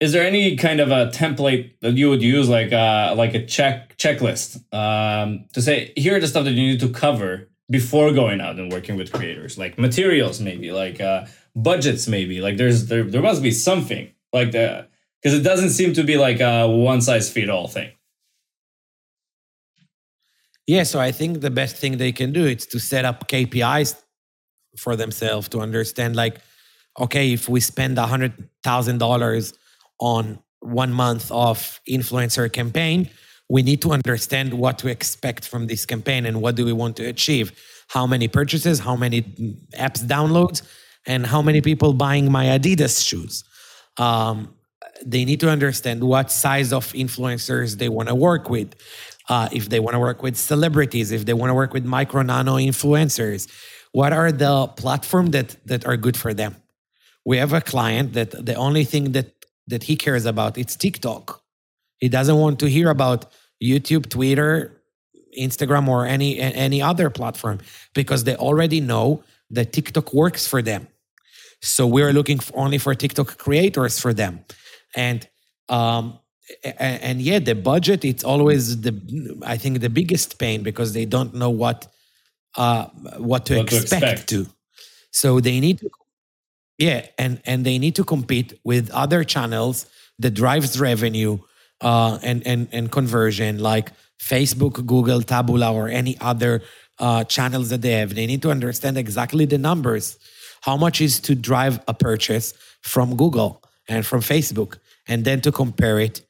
is 0.00 0.12
there 0.12 0.26
any 0.26 0.56
kind 0.56 0.80
of 0.80 0.90
a 0.90 1.06
template 1.10 1.78
that 1.80 1.92
you 1.92 2.08
would 2.08 2.22
use 2.22 2.48
like 2.48 2.72
uh 2.72 3.14
like 3.16 3.34
a 3.34 3.46
check 3.46 3.96
checklist 3.96 4.56
um 4.74 5.44
to 5.52 5.62
say 5.62 5.92
here 5.96 6.16
are 6.16 6.20
the 6.20 6.26
stuff 6.26 6.44
that 6.44 6.52
you 6.52 6.66
need 6.66 6.80
to 6.80 6.88
cover 6.88 7.48
before 7.70 8.12
going 8.12 8.40
out 8.40 8.58
and 8.58 8.72
working 8.72 8.96
with 8.96 9.12
creators 9.12 9.56
like 9.56 9.78
materials 9.78 10.40
maybe 10.40 10.72
like 10.72 11.00
uh 11.00 11.24
budgets 11.54 12.08
maybe 12.08 12.40
like 12.40 12.56
there's 12.56 12.86
there, 12.86 13.04
there 13.04 13.22
must 13.22 13.42
be 13.42 13.52
something 13.52 14.10
like 14.32 14.50
that 14.50 14.90
because 15.22 15.38
it 15.38 15.42
doesn't 15.42 15.70
seem 15.70 15.92
to 15.92 16.02
be 16.02 16.16
like 16.18 16.40
a 16.40 16.66
one 16.66 17.00
size 17.00 17.30
fit 17.30 17.48
all 17.48 17.68
thing 17.68 17.92
yeah, 20.66 20.84
so 20.84 21.00
I 21.00 21.10
think 21.10 21.40
the 21.40 21.50
best 21.50 21.76
thing 21.76 21.98
they 21.98 22.12
can 22.12 22.32
do 22.32 22.46
is 22.46 22.66
to 22.66 22.78
set 22.78 23.04
up 23.04 23.28
KPIs 23.28 23.96
for 24.76 24.96
themselves 24.96 25.48
to 25.50 25.60
understand 25.60 26.16
like, 26.16 26.40
okay, 26.98 27.32
if 27.32 27.48
we 27.48 27.60
spend 27.60 27.98
a 27.98 28.06
hundred 28.06 28.32
thousand 28.62 28.98
dollars 28.98 29.54
on 29.98 30.38
one 30.60 30.92
month 30.92 31.30
of 31.30 31.80
influencer 31.88 32.52
campaign, 32.52 33.08
we 33.48 33.62
need 33.62 33.82
to 33.82 33.92
understand 33.92 34.54
what 34.54 34.78
to 34.78 34.88
expect 34.88 35.46
from 35.46 35.66
this 35.66 35.84
campaign 35.84 36.26
and 36.26 36.40
what 36.40 36.54
do 36.54 36.64
we 36.64 36.72
want 36.72 36.96
to 36.96 37.04
achieve. 37.04 37.52
How 37.88 38.06
many 38.06 38.28
purchases, 38.28 38.78
how 38.78 38.96
many 38.96 39.22
apps 39.76 40.02
downloads, 40.02 40.62
and 41.06 41.26
how 41.26 41.42
many 41.42 41.60
people 41.60 41.92
buying 41.92 42.30
my 42.30 42.46
Adidas 42.46 43.06
shoes. 43.06 43.44
Um, 43.98 44.54
they 45.04 45.24
need 45.24 45.40
to 45.40 45.50
understand 45.50 46.02
what 46.02 46.30
size 46.30 46.72
of 46.72 46.92
influencers 46.92 47.78
they 47.78 47.88
want 47.88 48.08
to 48.08 48.14
work 48.14 48.48
with 48.48 48.74
uh, 49.28 49.48
if 49.52 49.68
they 49.68 49.80
want 49.80 49.94
to 49.94 50.00
work 50.00 50.22
with 50.22 50.36
celebrities, 50.36 51.12
if 51.12 51.24
they 51.24 51.32
want 51.32 51.50
to 51.50 51.54
work 51.54 51.72
with 51.72 51.84
micro 51.84 52.22
nano 52.22 52.56
influencers, 52.56 53.48
what 53.92 54.12
are 54.12 54.32
the 54.32 54.66
platform 54.68 55.28
that 55.28 55.56
that 55.66 55.86
are 55.86 55.96
good 55.96 56.16
for 56.16 56.34
them? 56.34 56.56
We 57.24 57.36
have 57.38 57.52
a 57.52 57.60
client 57.60 58.14
that 58.14 58.30
the 58.44 58.54
only 58.54 58.84
thing 58.84 59.12
that 59.12 59.32
that 59.68 59.84
he 59.84 59.96
cares 59.96 60.26
about 60.26 60.58
it's 60.58 60.76
TikTok. 60.76 61.40
He 61.98 62.08
doesn't 62.08 62.36
want 62.36 62.58
to 62.60 62.68
hear 62.68 62.90
about 62.90 63.30
YouTube, 63.62 64.08
Twitter, 64.08 64.82
Instagram, 65.38 65.86
or 65.88 66.06
any 66.06 66.40
any 66.40 66.82
other 66.82 67.10
platform 67.10 67.60
because 67.94 68.24
they 68.24 68.34
already 68.36 68.80
know 68.80 69.22
that 69.50 69.72
TikTok 69.72 70.12
works 70.12 70.46
for 70.46 70.62
them. 70.62 70.88
So 71.60 71.86
we're 71.86 72.12
looking 72.12 72.40
for 72.40 72.58
only 72.58 72.78
for 72.78 72.94
TikTok 72.94 73.38
creators 73.38 74.00
for 74.00 74.12
them, 74.12 74.44
and 74.96 75.28
um, 75.68 76.18
and, 76.64 77.02
and 77.02 77.22
yeah, 77.22 77.38
the 77.38 77.54
budget 77.54 78.04
it's 78.04 78.24
always 78.24 78.80
the 78.80 78.92
I 79.46 79.56
think 79.58 79.80
the 79.80 79.90
biggest 79.90 80.38
pain 80.38 80.62
because 80.62 80.92
they 80.92 81.04
don't 81.04 81.34
know 81.34 81.50
what 81.50 81.91
uh 82.56 82.86
what 83.18 83.46
to, 83.46 83.56
what 83.56 83.72
expect, 83.72 83.90
to 83.90 83.96
expect 83.96 84.28
to. 84.28 84.46
So 85.10 85.40
they 85.40 85.60
need 85.60 85.78
to 85.80 85.90
yeah, 86.78 87.06
and 87.18 87.40
and 87.44 87.64
they 87.64 87.78
need 87.78 87.94
to 87.96 88.04
compete 88.04 88.58
with 88.64 88.90
other 88.90 89.24
channels 89.24 89.86
that 90.18 90.32
drives 90.32 90.80
revenue 90.80 91.38
uh 91.80 92.18
and 92.22 92.46
and 92.46 92.68
and 92.72 92.90
conversion 92.90 93.58
like 93.58 93.92
Facebook, 94.20 94.84
Google, 94.86 95.20
Taboola 95.20 95.72
or 95.72 95.88
any 95.88 96.16
other 96.20 96.62
uh 96.98 97.24
channels 97.24 97.70
that 97.70 97.82
they 97.82 97.92
have. 97.92 98.14
They 98.14 98.26
need 98.26 98.42
to 98.42 98.50
understand 98.50 98.98
exactly 98.98 99.44
the 99.44 99.58
numbers. 99.58 100.18
How 100.62 100.76
much 100.76 101.00
is 101.00 101.20
to 101.20 101.34
drive 101.34 101.80
a 101.88 101.94
purchase 101.94 102.54
from 102.82 103.16
Google 103.16 103.62
and 103.88 104.06
from 104.06 104.20
Facebook 104.20 104.78
and 105.08 105.24
then 105.24 105.40
to 105.40 105.52
compare 105.52 105.98
it 105.98 106.22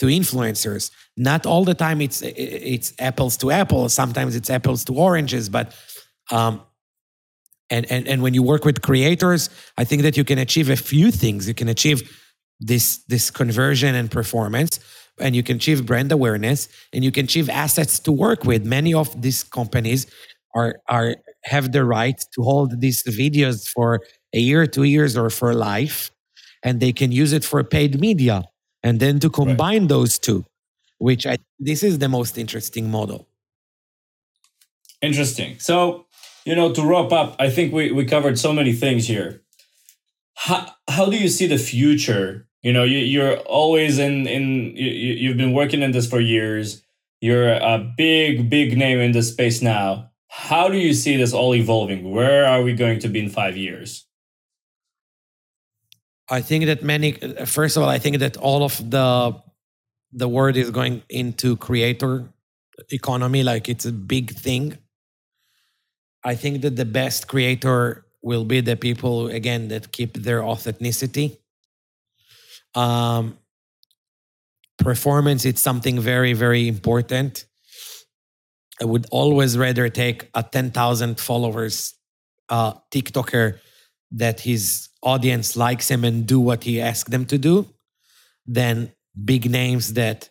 to 0.00 0.06
influencers. 0.06 0.90
Not 1.16 1.46
all 1.46 1.64
the 1.64 1.74
time 1.74 2.00
it's 2.00 2.22
it's 2.22 2.92
apples 2.98 3.36
to 3.38 3.50
apples. 3.50 3.94
Sometimes 3.94 4.34
it's 4.34 4.50
apples 4.50 4.84
to 4.86 4.94
oranges. 4.94 5.48
But 5.48 5.76
um, 6.30 6.62
and 7.68 7.90
and 7.92 8.08
and 8.08 8.22
when 8.22 8.34
you 8.34 8.42
work 8.42 8.64
with 8.64 8.80
creators, 8.82 9.50
I 9.76 9.84
think 9.84 10.02
that 10.02 10.16
you 10.16 10.24
can 10.24 10.38
achieve 10.38 10.70
a 10.70 10.76
few 10.76 11.10
things. 11.10 11.46
You 11.46 11.54
can 11.54 11.68
achieve 11.68 12.00
this 12.58 12.98
this 13.08 13.30
conversion 13.30 13.94
and 13.94 14.10
performance, 14.10 14.80
and 15.18 15.36
you 15.36 15.42
can 15.42 15.56
achieve 15.56 15.84
brand 15.84 16.10
awareness, 16.12 16.68
and 16.94 17.04
you 17.04 17.12
can 17.12 17.24
achieve 17.26 17.50
assets 17.50 17.98
to 18.00 18.12
work 18.12 18.44
with. 18.44 18.64
Many 18.64 18.94
of 18.94 19.20
these 19.20 19.44
companies 19.44 20.06
are 20.54 20.80
are 20.88 21.16
have 21.44 21.72
the 21.72 21.84
right 21.84 22.18
to 22.34 22.42
hold 22.42 22.80
these 22.80 23.02
videos 23.02 23.68
for 23.68 24.00
a 24.32 24.38
year, 24.38 24.66
two 24.66 24.84
years, 24.84 25.14
or 25.14 25.28
for 25.28 25.52
life, 25.52 26.10
and 26.62 26.80
they 26.80 26.92
can 26.92 27.12
use 27.12 27.34
it 27.34 27.44
for 27.44 27.62
paid 27.62 28.00
media 28.00 28.49
and 28.82 29.00
then 29.00 29.18
to 29.20 29.30
combine 29.30 29.82
right. 29.82 29.88
those 29.88 30.18
two 30.18 30.44
which 31.00 31.26
i 31.26 31.36
this 31.58 31.82
is 31.82 31.98
the 31.98 32.08
most 32.08 32.38
interesting 32.38 32.90
model. 32.90 33.26
Interesting. 35.02 35.58
So 35.58 36.06
you 36.44 36.54
know 36.54 36.72
to 36.72 36.82
wrap 36.82 37.12
up 37.12 37.36
i 37.38 37.50
think 37.50 37.72
we, 37.72 37.90
we 37.92 38.04
covered 38.04 38.38
so 38.38 38.52
many 38.52 38.72
things 38.72 39.08
here. 39.08 39.42
How, 40.34 40.68
how 40.88 41.10
do 41.10 41.16
you 41.16 41.28
see 41.28 41.46
the 41.46 41.58
future? 41.58 42.46
You 42.62 42.72
know 42.72 42.84
you, 42.84 42.98
you're 42.98 43.38
always 43.38 43.98
in 43.98 44.26
in 44.26 44.76
you, 44.76 44.90
you've 45.22 45.38
been 45.38 45.52
working 45.52 45.82
in 45.82 45.92
this 45.92 46.08
for 46.08 46.20
years. 46.20 46.82
You're 47.20 47.52
a 47.52 47.78
big 47.96 48.48
big 48.48 48.76
name 48.76 49.00
in 49.00 49.12
this 49.12 49.30
space 49.32 49.60
now. 49.62 50.10
How 50.28 50.68
do 50.68 50.76
you 50.76 50.94
see 50.94 51.16
this 51.16 51.32
all 51.32 51.54
evolving? 51.54 52.10
Where 52.10 52.46
are 52.46 52.62
we 52.62 52.72
going 52.74 53.00
to 53.00 53.08
be 53.08 53.20
in 53.20 53.30
five 53.30 53.56
years 53.56 54.06
I 56.30 56.40
think 56.42 56.66
that 56.66 56.82
many. 56.82 57.12
First 57.44 57.76
of 57.76 57.82
all, 57.82 57.88
I 57.88 57.98
think 57.98 58.18
that 58.18 58.36
all 58.36 58.62
of 58.62 58.78
the 58.90 59.42
the 60.12 60.28
world 60.28 60.56
is 60.56 60.70
going 60.70 61.02
into 61.08 61.56
creator 61.56 62.32
economy. 62.90 63.42
Like 63.42 63.68
it's 63.68 63.84
a 63.84 63.92
big 63.92 64.30
thing. 64.30 64.78
I 66.22 66.34
think 66.36 66.62
that 66.62 66.76
the 66.76 66.84
best 66.84 67.28
creator 67.28 68.06
will 68.22 68.44
be 68.44 68.60
the 68.60 68.76
people 68.76 69.28
again 69.28 69.68
that 69.68 69.90
keep 69.92 70.14
their 70.14 70.44
authenticity. 70.44 71.38
Um, 72.74 73.38
performance 74.78 75.44
it's 75.44 75.60
something 75.60 75.98
very 75.98 76.32
very 76.32 76.68
important. 76.68 77.46
I 78.80 78.84
would 78.84 79.06
always 79.10 79.58
rather 79.58 79.88
take 79.88 80.30
a 80.34 80.42
ten 80.42 80.70
thousand 80.70 81.18
followers 81.18 81.94
uh, 82.48 82.74
TikToker 82.92 83.58
that 84.10 84.40
his 84.40 84.88
audience 85.02 85.56
likes 85.56 85.90
him 85.90 86.04
and 86.04 86.26
do 86.26 86.40
what 86.40 86.64
he 86.64 86.80
asks 86.80 87.10
them 87.10 87.24
to 87.26 87.38
do 87.38 87.66
than 88.46 88.92
big 89.24 89.50
names 89.50 89.94
that 89.94 90.30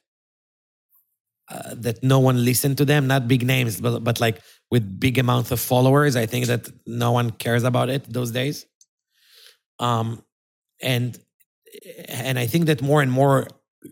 uh, 1.50 1.74
that 1.74 2.04
no 2.04 2.20
one 2.20 2.44
listen 2.46 2.76
to 2.76 2.86
them 2.86 3.08
not 3.08 3.28
big 3.28 3.46
names 3.46 3.82
but 3.82 4.04
but 4.04 4.20
like 4.20 4.42
with 4.70 5.00
big 5.00 5.18
amounts 5.18 5.52
of 5.52 5.60
followers 5.60 6.16
i 6.16 6.26
think 6.26 6.46
that 6.46 6.70
no 6.86 7.12
one 7.12 7.32
cares 7.32 7.64
about 7.64 7.90
it 7.90 8.04
those 8.12 8.32
days. 8.32 8.66
Um 9.80 10.24
and 10.82 11.18
and 12.08 12.38
i 12.38 12.46
think 12.46 12.66
that 12.66 12.82
more 12.82 13.02
and 13.02 13.12
more 13.12 13.48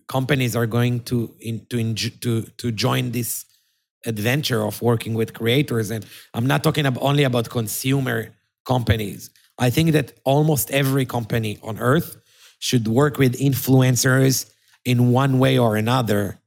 companies 0.07 0.55
are 0.55 0.67
going 0.67 0.99
to 1.01 1.33
in, 1.39 1.65
to 1.67 1.93
to 1.93 2.41
to 2.41 2.71
join 2.71 3.11
this 3.11 3.45
adventure 4.05 4.61
of 4.63 4.81
working 4.81 5.13
with 5.15 5.33
creators. 5.33 5.89
And 5.89 6.05
i'm 6.33 6.45
not 6.45 6.63
talking 6.63 6.85
only 6.97 7.23
about 7.23 7.49
consumer 7.49 8.35
companies 8.65 9.31
I 9.57 9.69
think 9.69 9.91
that 9.91 10.13
almost 10.23 10.71
every 10.71 11.05
company 11.05 11.57
on 11.63 11.79
earth 11.79 12.17
should 12.59 12.87
work 12.87 13.17
with 13.17 13.39
influencers 13.39 14.51
in 14.85 15.11
one 15.11 15.39
way 15.39 15.57
or 15.57 15.75
another. 15.75 16.39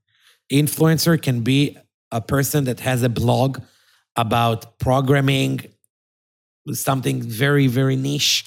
Influencer 0.51 1.21
can 1.21 1.43
be 1.43 1.77
a 2.11 2.21
person 2.21 2.65
that 2.65 2.81
has 2.81 3.03
a 3.03 3.09
blog 3.09 3.61
about 4.17 4.79
programming, 4.79 5.61
something 6.73 7.23
very, 7.23 7.67
very 7.67 7.97
niche 7.97 8.45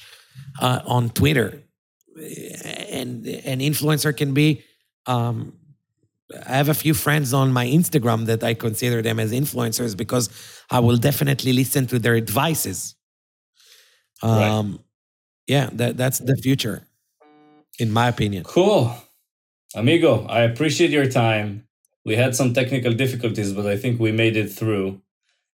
uh, 0.60 0.80
on 0.86 1.10
Twitter. 1.10 1.62
And 2.16 3.26
an 3.26 3.60
influencer 3.60 4.16
can 4.16 4.34
be. 4.34 4.62
Um, 5.06 5.54
I 6.46 6.56
have 6.56 6.68
a 6.68 6.74
few 6.74 6.94
friends 6.94 7.34
on 7.34 7.52
my 7.52 7.66
Instagram 7.66 8.26
that 8.26 8.42
I 8.42 8.54
consider 8.54 9.02
them 9.02 9.20
as 9.20 9.32
influencers 9.32 9.96
because 9.96 10.28
I 10.70 10.80
will 10.80 10.96
definitely 10.96 11.52
listen 11.52 11.86
to 11.88 11.98
their 11.98 12.16
advices. 12.16 12.94
Um, 14.22 14.72
right. 14.72 14.80
Yeah, 15.46 15.70
that, 15.72 15.96
that's 15.96 16.18
the 16.18 16.36
future, 16.36 16.82
in 17.78 17.90
my 17.90 18.08
opinion. 18.08 18.44
Cool. 18.44 18.94
Amigo, 19.74 20.26
I 20.26 20.42
appreciate 20.42 20.90
your 20.90 21.08
time. 21.10 21.66
We 22.04 22.16
had 22.16 22.36
some 22.36 22.54
technical 22.54 22.92
difficulties, 22.92 23.52
but 23.52 23.66
I 23.66 23.76
think 23.76 23.98
we 23.98 24.12
made 24.12 24.36
it 24.36 24.50
through. 24.52 25.00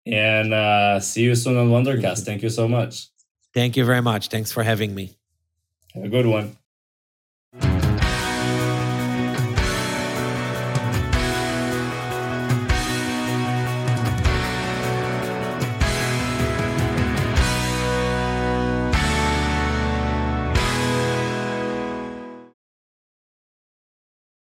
And 0.06 0.52
uh, 0.52 1.00
see 1.00 1.22
you 1.22 1.34
soon 1.34 1.56
on 1.56 1.70
Wondercast. 1.70 2.24
Thank 2.24 2.42
you 2.42 2.50
so 2.50 2.68
much. 2.68 3.08
Thank 3.54 3.76
you 3.76 3.84
very 3.84 4.02
much. 4.02 4.28
Thanks 4.28 4.52
for 4.52 4.62
having 4.62 4.94
me. 4.94 5.16
Have 5.94 6.04
a 6.04 6.08
good 6.08 6.26
one. 6.26 6.56